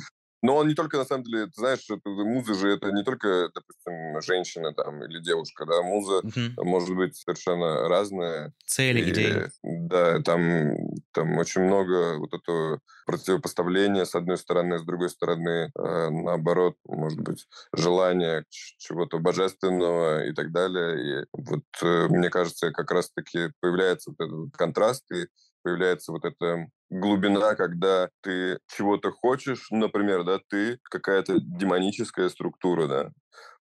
Но 0.41 0.56
он 0.56 0.67
не 0.67 0.73
только, 0.73 0.97
на 0.97 1.06
самом 1.06 1.23
деле, 1.23 1.45
ты 1.45 1.54
знаешь, 1.56 1.86
это, 1.89 2.10
муза 2.10 2.56
же 2.56 2.69
это 2.69 2.91
не 2.91 3.04
только, 3.04 3.49
допустим, 3.54 4.21
женщина 4.21 4.73
там 4.73 5.04
или 5.04 5.19
девушка, 5.19 5.65
да, 5.65 5.82
муза 5.84 6.19
угу. 6.19 6.65
может 6.65 6.95
быть 6.95 7.15
совершенно 7.15 7.88
разная. 7.88 8.54
Цели, 8.65 9.01
и, 9.01 9.10
идеи. 9.10 9.51
Да, 9.63 10.19
там, 10.21 10.73
там 11.12 11.38
очень 11.38 11.62
много 11.62 12.17
вот 12.17 12.34
этого 12.34 12.80
противопоставления 13.06 14.06
с 14.06 14.15
одной 14.15 14.38
стороны, 14.38 14.80
с 14.80 14.84
другой 14.84 15.10
стороны, 15.10 15.71
э, 15.77 16.10
наоборот, 16.10 16.75
может 16.86 17.19
быть, 17.19 17.47
желание 17.73 18.45
чего-то 18.49 19.19
божественного 19.19 20.25
и 20.25 20.34
так 20.34 20.51
далее. 20.51 21.21
И 21.21 21.25
вот 21.34 21.63
э, 21.84 22.08
мне 22.10 22.30
кажется, 22.30 22.71
как 22.71 22.91
раз-таки 22.91 23.51
появляется 23.60 24.12
вот 24.12 24.25
этот 24.25 24.58
контраст, 24.58 25.04
и 25.12 25.27
появляется 25.63 26.12
вот 26.12 26.26
эта 26.26 26.67
глубина, 26.89 27.56
когда 27.56 28.10
ты 28.21 28.60
чего-то 28.67 29.12
хочешь, 29.12 29.67
например, 29.71 30.24
да, 30.24 30.39
ты 30.50 30.80
какая-то 30.84 31.39
демоническая 31.39 32.30
структура, 32.30 32.88
да, 32.88 33.12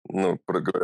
ну, 0.09 0.39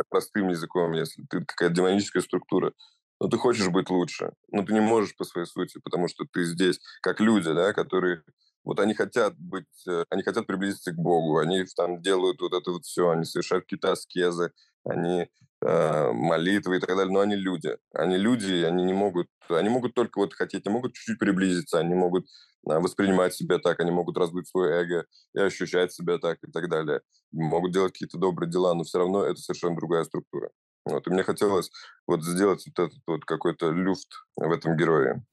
простым 0.09 0.49
языком, 0.49 0.93
если 0.93 1.23
ты 1.29 1.43
какая-то 1.45 1.75
демоническая 1.75 2.21
структура, 2.21 2.73
но 3.19 3.27
ты 3.27 3.37
хочешь 3.37 3.69
быть 3.69 3.89
лучше, 3.89 4.33
но 4.51 4.63
ты 4.63 4.73
не 4.73 4.81
можешь 4.81 5.15
по 5.15 5.23
своей 5.23 5.47
сути, 5.47 5.79
потому 5.83 6.07
что 6.07 6.25
ты 6.31 6.43
здесь, 6.43 6.79
как 7.01 7.19
люди, 7.19 7.51
да, 7.53 7.73
которые 7.73 8.23
вот 8.65 8.79
они 8.79 8.95
хотят 8.95 9.35
быть, 9.37 9.87
э, 9.87 10.03
они 10.09 10.23
хотят 10.23 10.47
приблизиться 10.47 10.91
к 10.91 10.95
Богу, 10.95 11.37
они 11.37 11.63
там 11.75 12.01
делают 12.01 12.41
вот 12.41 12.53
это 12.53 12.71
вот 12.71 12.83
все, 12.83 13.09
они 13.11 13.23
совершают 13.23 13.65
какие-то 13.65 13.91
аскезы, 13.91 14.51
они 14.83 15.27
э, 15.61 16.11
молитвы 16.11 16.77
и 16.77 16.79
так 16.79 16.89
далее, 16.89 17.13
но 17.13 17.19
они 17.19 17.35
люди. 17.35 17.77
Они 17.93 18.17
люди, 18.17 18.63
они 18.63 18.83
не 18.83 18.93
могут, 18.93 19.27
они 19.49 19.69
могут 19.69 19.93
только 19.93 20.17
вот 20.17 20.33
хотеть, 20.33 20.65
они 20.65 20.73
могут 20.73 20.93
чуть-чуть 20.93 21.19
приблизиться, 21.19 21.77
они 21.77 21.93
могут 21.93 22.25
э, 22.67 22.79
воспринимать 22.79 23.35
себя 23.35 23.59
так, 23.59 23.79
они 23.79 23.91
могут 23.91 24.17
раздуть 24.17 24.47
свое 24.47 24.81
эго 24.81 25.05
и 25.35 25.39
ощущать 25.39 25.93
себя 25.93 26.17
так 26.17 26.39
и 26.43 26.51
так 26.51 26.67
далее. 26.67 27.01
Могут 27.31 27.71
делать 27.71 27.93
какие-то 27.93 28.17
добрые 28.17 28.49
дела, 28.49 28.73
но 28.73 28.83
все 28.83 28.97
равно 28.97 29.23
это 29.23 29.39
совершенно 29.39 29.75
другая 29.75 30.03
структура. 30.05 30.49
Вот, 30.85 31.05
и 31.07 31.09
мне 31.11 31.23
хотелось 31.23 31.71
вот 32.07 32.23
сделать 32.23 32.65
вот 32.65 32.87
этот 32.87 32.99
вот 33.05 33.25
какой-то 33.25 33.69
люфт 33.69 34.09
в 34.35 34.51
этом 34.51 34.75
герое. 34.75 35.23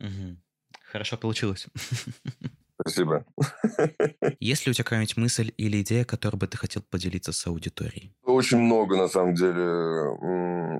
Хорошо 0.90 1.16
получилось. 1.16 1.66
Спасибо. 2.82 3.24
Есть 4.40 4.66
ли 4.66 4.70
у 4.70 4.74
тебя 4.74 4.84
какая-нибудь 4.84 5.16
мысль 5.16 5.52
или 5.56 5.80
идея, 5.82 6.04
которой 6.04 6.36
бы 6.36 6.46
ты 6.46 6.56
хотел 6.56 6.82
поделиться 6.82 7.32
с 7.32 7.46
аудиторией? 7.46 8.14
Очень 8.24 8.58
много, 8.58 8.96
на 8.96 9.08
самом 9.08 9.34
деле, 9.34 9.62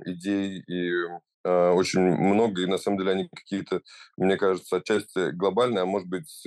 идей 0.05 0.63
и 0.67 0.91
э, 1.45 1.69
очень 1.69 2.01
много, 2.01 2.61
и 2.61 2.65
на 2.67 2.77
самом 2.77 2.97
деле 2.97 3.11
они 3.11 3.29
какие-то, 3.33 3.81
мне 4.17 4.37
кажется, 4.37 4.77
отчасти 4.77 5.31
глобальные, 5.31 5.83
а 5.83 5.85
может 5.85 6.09
быть, 6.09 6.45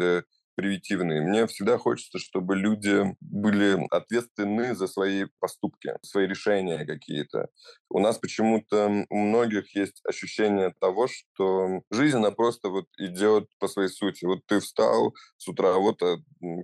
примитивные. 0.56 1.20
Мне 1.20 1.46
всегда 1.46 1.78
хочется, 1.78 2.18
чтобы 2.18 2.56
люди 2.56 3.14
были 3.20 3.78
ответственны 3.90 4.74
за 4.74 4.88
свои 4.88 5.26
поступки, 5.38 5.92
свои 6.02 6.26
решения 6.26 6.84
какие-то. 6.84 7.48
У 7.90 8.00
нас 8.00 8.18
почему-то 8.18 9.04
у 9.08 9.16
многих 9.16 9.76
есть 9.76 10.00
ощущение 10.04 10.74
того, 10.80 11.06
что 11.06 11.82
жизнь, 11.90 12.16
она 12.16 12.30
просто 12.30 12.70
вот 12.70 12.86
идет 12.98 13.48
по 13.60 13.68
своей 13.68 13.90
сути. 13.90 14.24
Вот 14.24 14.40
ты 14.46 14.60
встал 14.60 15.14
с 15.36 15.46
утра, 15.46 15.74
вот 15.74 16.02
э, 16.02 16.16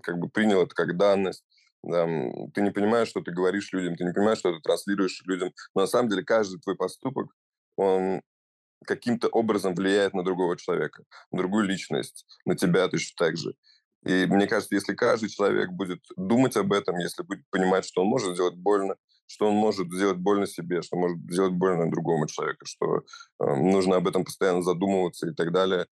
как 0.02 0.18
бы 0.18 0.28
принял 0.28 0.62
это 0.62 0.74
как 0.74 0.96
данность, 0.96 1.44
да, 1.82 2.06
ты 2.54 2.62
не 2.62 2.70
понимаешь, 2.70 3.08
что 3.08 3.20
ты 3.20 3.32
говоришь 3.32 3.72
людям, 3.72 3.96
ты 3.96 4.04
не 4.04 4.12
понимаешь, 4.12 4.38
что 4.38 4.52
ты 4.52 4.60
транслируешь 4.60 5.22
людям. 5.26 5.52
Но 5.74 5.82
на 5.82 5.86
самом 5.86 6.08
деле 6.08 6.22
каждый 6.22 6.60
твой 6.60 6.76
поступок, 6.76 7.28
он 7.76 8.22
каким-то 8.86 9.28
образом 9.28 9.74
влияет 9.74 10.14
на 10.14 10.24
другого 10.24 10.56
человека, 10.56 11.04
на 11.30 11.38
другую 11.38 11.64
личность, 11.64 12.26
на 12.44 12.56
тебя 12.56 12.88
точно 12.88 13.14
так 13.16 13.36
же. 13.36 13.54
И 14.04 14.26
мне 14.26 14.46
кажется, 14.46 14.74
если 14.74 14.94
каждый 14.94 15.28
человек 15.28 15.70
будет 15.70 16.00
думать 16.16 16.56
об 16.56 16.72
этом, 16.72 16.96
если 16.98 17.22
будет 17.22 17.48
понимать, 17.50 17.84
что 17.84 18.02
он 18.02 18.08
может 18.08 18.34
сделать 18.34 18.56
больно, 18.56 18.96
что 19.26 19.48
он 19.48 19.54
может 19.54 19.92
сделать 19.92 20.18
больно 20.18 20.46
себе, 20.46 20.82
что 20.82 20.96
может 20.96 21.18
сделать 21.30 21.52
больно 21.52 21.90
другому 21.90 22.26
человеку, 22.26 22.66
что 22.66 22.98
э, 22.98 23.56
нужно 23.56 23.96
об 23.96 24.08
этом 24.08 24.24
постоянно 24.24 24.62
задумываться 24.62 25.28
и 25.28 25.34
так 25.34 25.52
далее. 25.52 25.86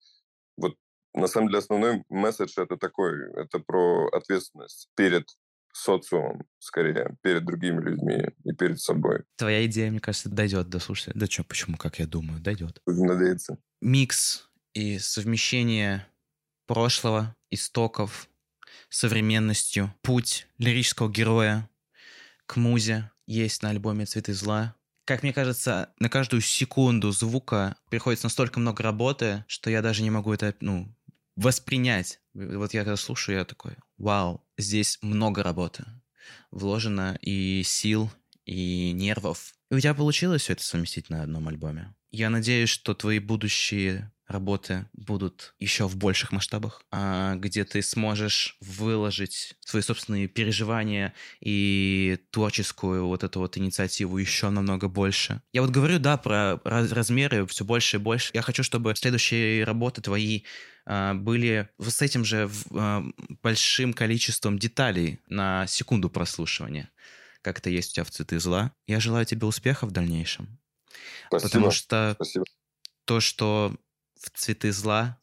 Вот 0.56 0.74
на 1.14 1.26
самом 1.26 1.48
деле 1.48 1.58
основной 1.58 2.04
месседж 2.08 2.54
это 2.56 2.76
такой, 2.76 3.32
это 3.34 3.60
про 3.60 4.08
ответственность 4.08 4.90
перед 4.96 5.28
социумом, 5.72 6.44
скорее, 6.58 7.16
перед 7.22 7.44
другими 7.44 7.80
людьми 7.80 8.26
и 8.44 8.52
перед 8.52 8.80
собой. 8.80 9.22
Твоя 9.36 9.64
идея, 9.66 9.90
мне 9.90 10.00
кажется, 10.00 10.28
дойдет 10.28 10.68
до 10.68 10.80
слушателя. 10.80 11.12
Да 11.14 11.26
что, 11.26 11.44
почему, 11.44 11.76
как 11.76 12.00
я 12.00 12.06
думаю, 12.06 12.40
дойдет. 12.40 12.80
Будем 12.86 13.06
надеяться. 13.06 13.58
Микс 13.80 14.50
и 14.74 14.98
совмещение 14.98 16.06
прошлого, 16.70 17.35
истоков, 17.50 18.28
современностью. 18.90 19.92
Путь 20.02 20.46
лирического 20.59 21.11
героя 21.11 21.68
к 22.46 22.54
музе 22.54 23.11
есть 23.26 23.64
на 23.64 23.70
альбоме 23.70 24.06
«Цветы 24.06 24.33
зла». 24.35 24.76
Как 25.04 25.24
мне 25.24 25.33
кажется, 25.33 25.92
на 25.98 26.09
каждую 26.09 26.42
секунду 26.42 27.11
звука 27.11 27.74
приходится 27.90 28.26
настолько 28.26 28.61
много 28.61 28.85
работы, 28.85 29.44
что 29.48 29.68
я 29.68 29.83
даже 29.83 30.04
не 30.04 30.11
могу 30.11 30.33
это, 30.33 30.54
ну, 30.61 30.94
воспринять. 31.35 32.20
Вот 32.35 32.72
я 32.72 32.85
когда 32.85 32.96
слушаю, 32.96 33.38
я 33.38 33.44
такой, 33.44 33.72
вау, 33.98 34.46
здесь 34.56 35.00
много 35.02 35.42
работы. 35.42 35.85
Вложено 36.52 37.18
и 37.20 37.64
сил, 37.64 38.12
и 38.44 38.92
нервов. 38.92 39.54
И 39.72 39.74
у 39.74 39.80
тебя 39.80 39.94
получилось 39.94 40.42
все 40.42 40.52
это 40.52 40.62
совместить 40.62 41.11
на 41.11 41.24
одном 41.24 41.48
альбоме. 41.48 41.96
Я 42.12 42.30
надеюсь, 42.30 42.70
что 42.70 42.94
твои 42.94 43.18
будущие 43.18 44.12
работы 44.30 44.86
будут 44.92 45.54
еще 45.58 45.88
в 45.88 45.96
больших 45.96 46.30
масштабах, 46.30 46.82
а, 46.90 47.34
где 47.34 47.64
ты 47.64 47.82
сможешь 47.82 48.56
выложить 48.60 49.56
свои 49.60 49.82
собственные 49.82 50.28
переживания 50.28 51.14
и 51.40 52.18
творческую 52.30 53.06
вот 53.06 53.24
эту 53.24 53.40
вот 53.40 53.58
инициативу 53.58 54.18
еще 54.18 54.50
намного 54.50 54.88
больше. 54.88 55.42
Я 55.52 55.62
вот 55.62 55.70
говорю, 55.70 55.98
да, 55.98 56.16
про 56.16 56.60
размеры 56.64 57.44
все 57.46 57.64
больше 57.64 57.96
и 57.96 58.00
больше. 58.00 58.30
Я 58.32 58.42
хочу, 58.42 58.62
чтобы 58.62 58.94
следующие 58.94 59.64
работы 59.64 60.00
твои 60.00 60.42
а, 60.86 61.14
были 61.14 61.68
с 61.80 62.00
этим 62.00 62.24
же 62.24 62.48
а, 62.72 63.02
большим 63.42 63.92
количеством 63.92 64.58
деталей 64.58 65.18
на 65.26 65.66
секунду 65.66 66.08
прослушивания, 66.08 66.90
как 67.42 67.58
это 67.58 67.68
есть 67.68 67.92
у 67.92 67.94
тебя 67.94 68.04
в 68.04 68.10
«Цветы 68.10 68.38
зла». 68.38 68.72
Я 68.86 69.00
желаю 69.00 69.26
тебе 69.26 69.46
успеха 69.46 69.86
в 69.86 69.90
дальнейшем. 69.90 70.58
Спасибо. 71.26 71.48
Потому 71.48 71.70
что 71.72 72.12
Спасибо. 72.16 72.44
то, 73.06 73.20
что 73.20 73.76
в 74.20 74.30
цветы 74.30 74.72
зла. 74.72 75.18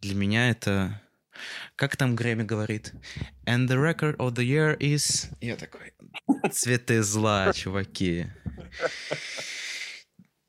Для 0.00 0.14
меня 0.14 0.50
это... 0.50 1.00
Как 1.76 1.96
там 1.96 2.16
Грэмми 2.16 2.42
говорит? 2.42 2.92
And 3.46 3.68
the 3.68 3.76
record 3.76 4.16
of 4.16 4.34
the 4.34 4.44
year 4.44 4.76
is... 4.78 5.32
Я 5.40 5.56
такой... 5.56 5.92
Цветы 6.50 7.02
зла, 7.02 7.52
чуваки. 7.52 8.26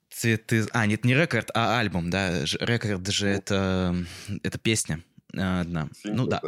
Цветы... 0.09 0.65
А, 0.73 0.87
нет, 0.87 1.05
не 1.05 1.13
рекорд, 1.13 1.51
а 1.53 1.79
альбом, 1.79 2.09
да. 2.09 2.43
Рекорд 2.59 3.07
же 3.07 3.27
это... 3.27 3.95
Это 4.43 4.57
песня 4.57 5.03
одна. 5.33 5.89
Ну 6.03 6.25
да. 6.25 6.41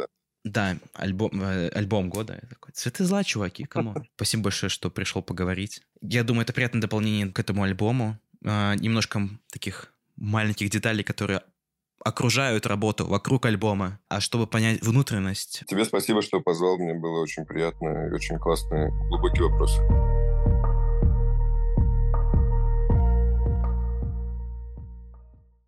Да, 0.44 0.76
альбом, 0.94 1.30
э, 1.40 1.68
альбом 1.68 2.10
года. 2.10 2.40
Я 2.42 2.48
такой, 2.48 2.72
Цветы 2.72 3.04
зла, 3.04 3.22
чуваки, 3.22 3.62
кому? 3.62 3.94
Спасибо 4.16 4.44
большое, 4.44 4.70
что 4.70 4.90
пришел 4.90 5.22
поговорить. 5.22 5.82
Я 6.00 6.24
думаю, 6.24 6.42
это 6.42 6.52
приятное 6.52 6.82
дополнение 6.82 7.32
к 7.32 7.38
этому 7.38 7.62
альбому. 7.62 8.18
А, 8.44 8.74
немножко 8.74 9.28
таких 9.52 9.94
маленьких 10.22 10.70
деталей, 10.70 11.02
которые 11.02 11.42
окружают 12.04 12.66
работу 12.66 13.06
вокруг 13.06 13.46
альбома, 13.46 14.00
а 14.08 14.20
чтобы 14.20 14.46
понять 14.46 14.82
внутренность. 14.82 15.64
Тебе 15.66 15.84
спасибо, 15.84 16.22
что 16.22 16.40
позвал. 16.40 16.78
Мне 16.78 16.94
было 16.94 17.20
очень 17.20 17.44
приятно 17.44 18.08
и 18.08 18.12
очень 18.12 18.38
классные, 18.38 18.90
глубокие 19.08 19.48
вопросы. 19.48 19.80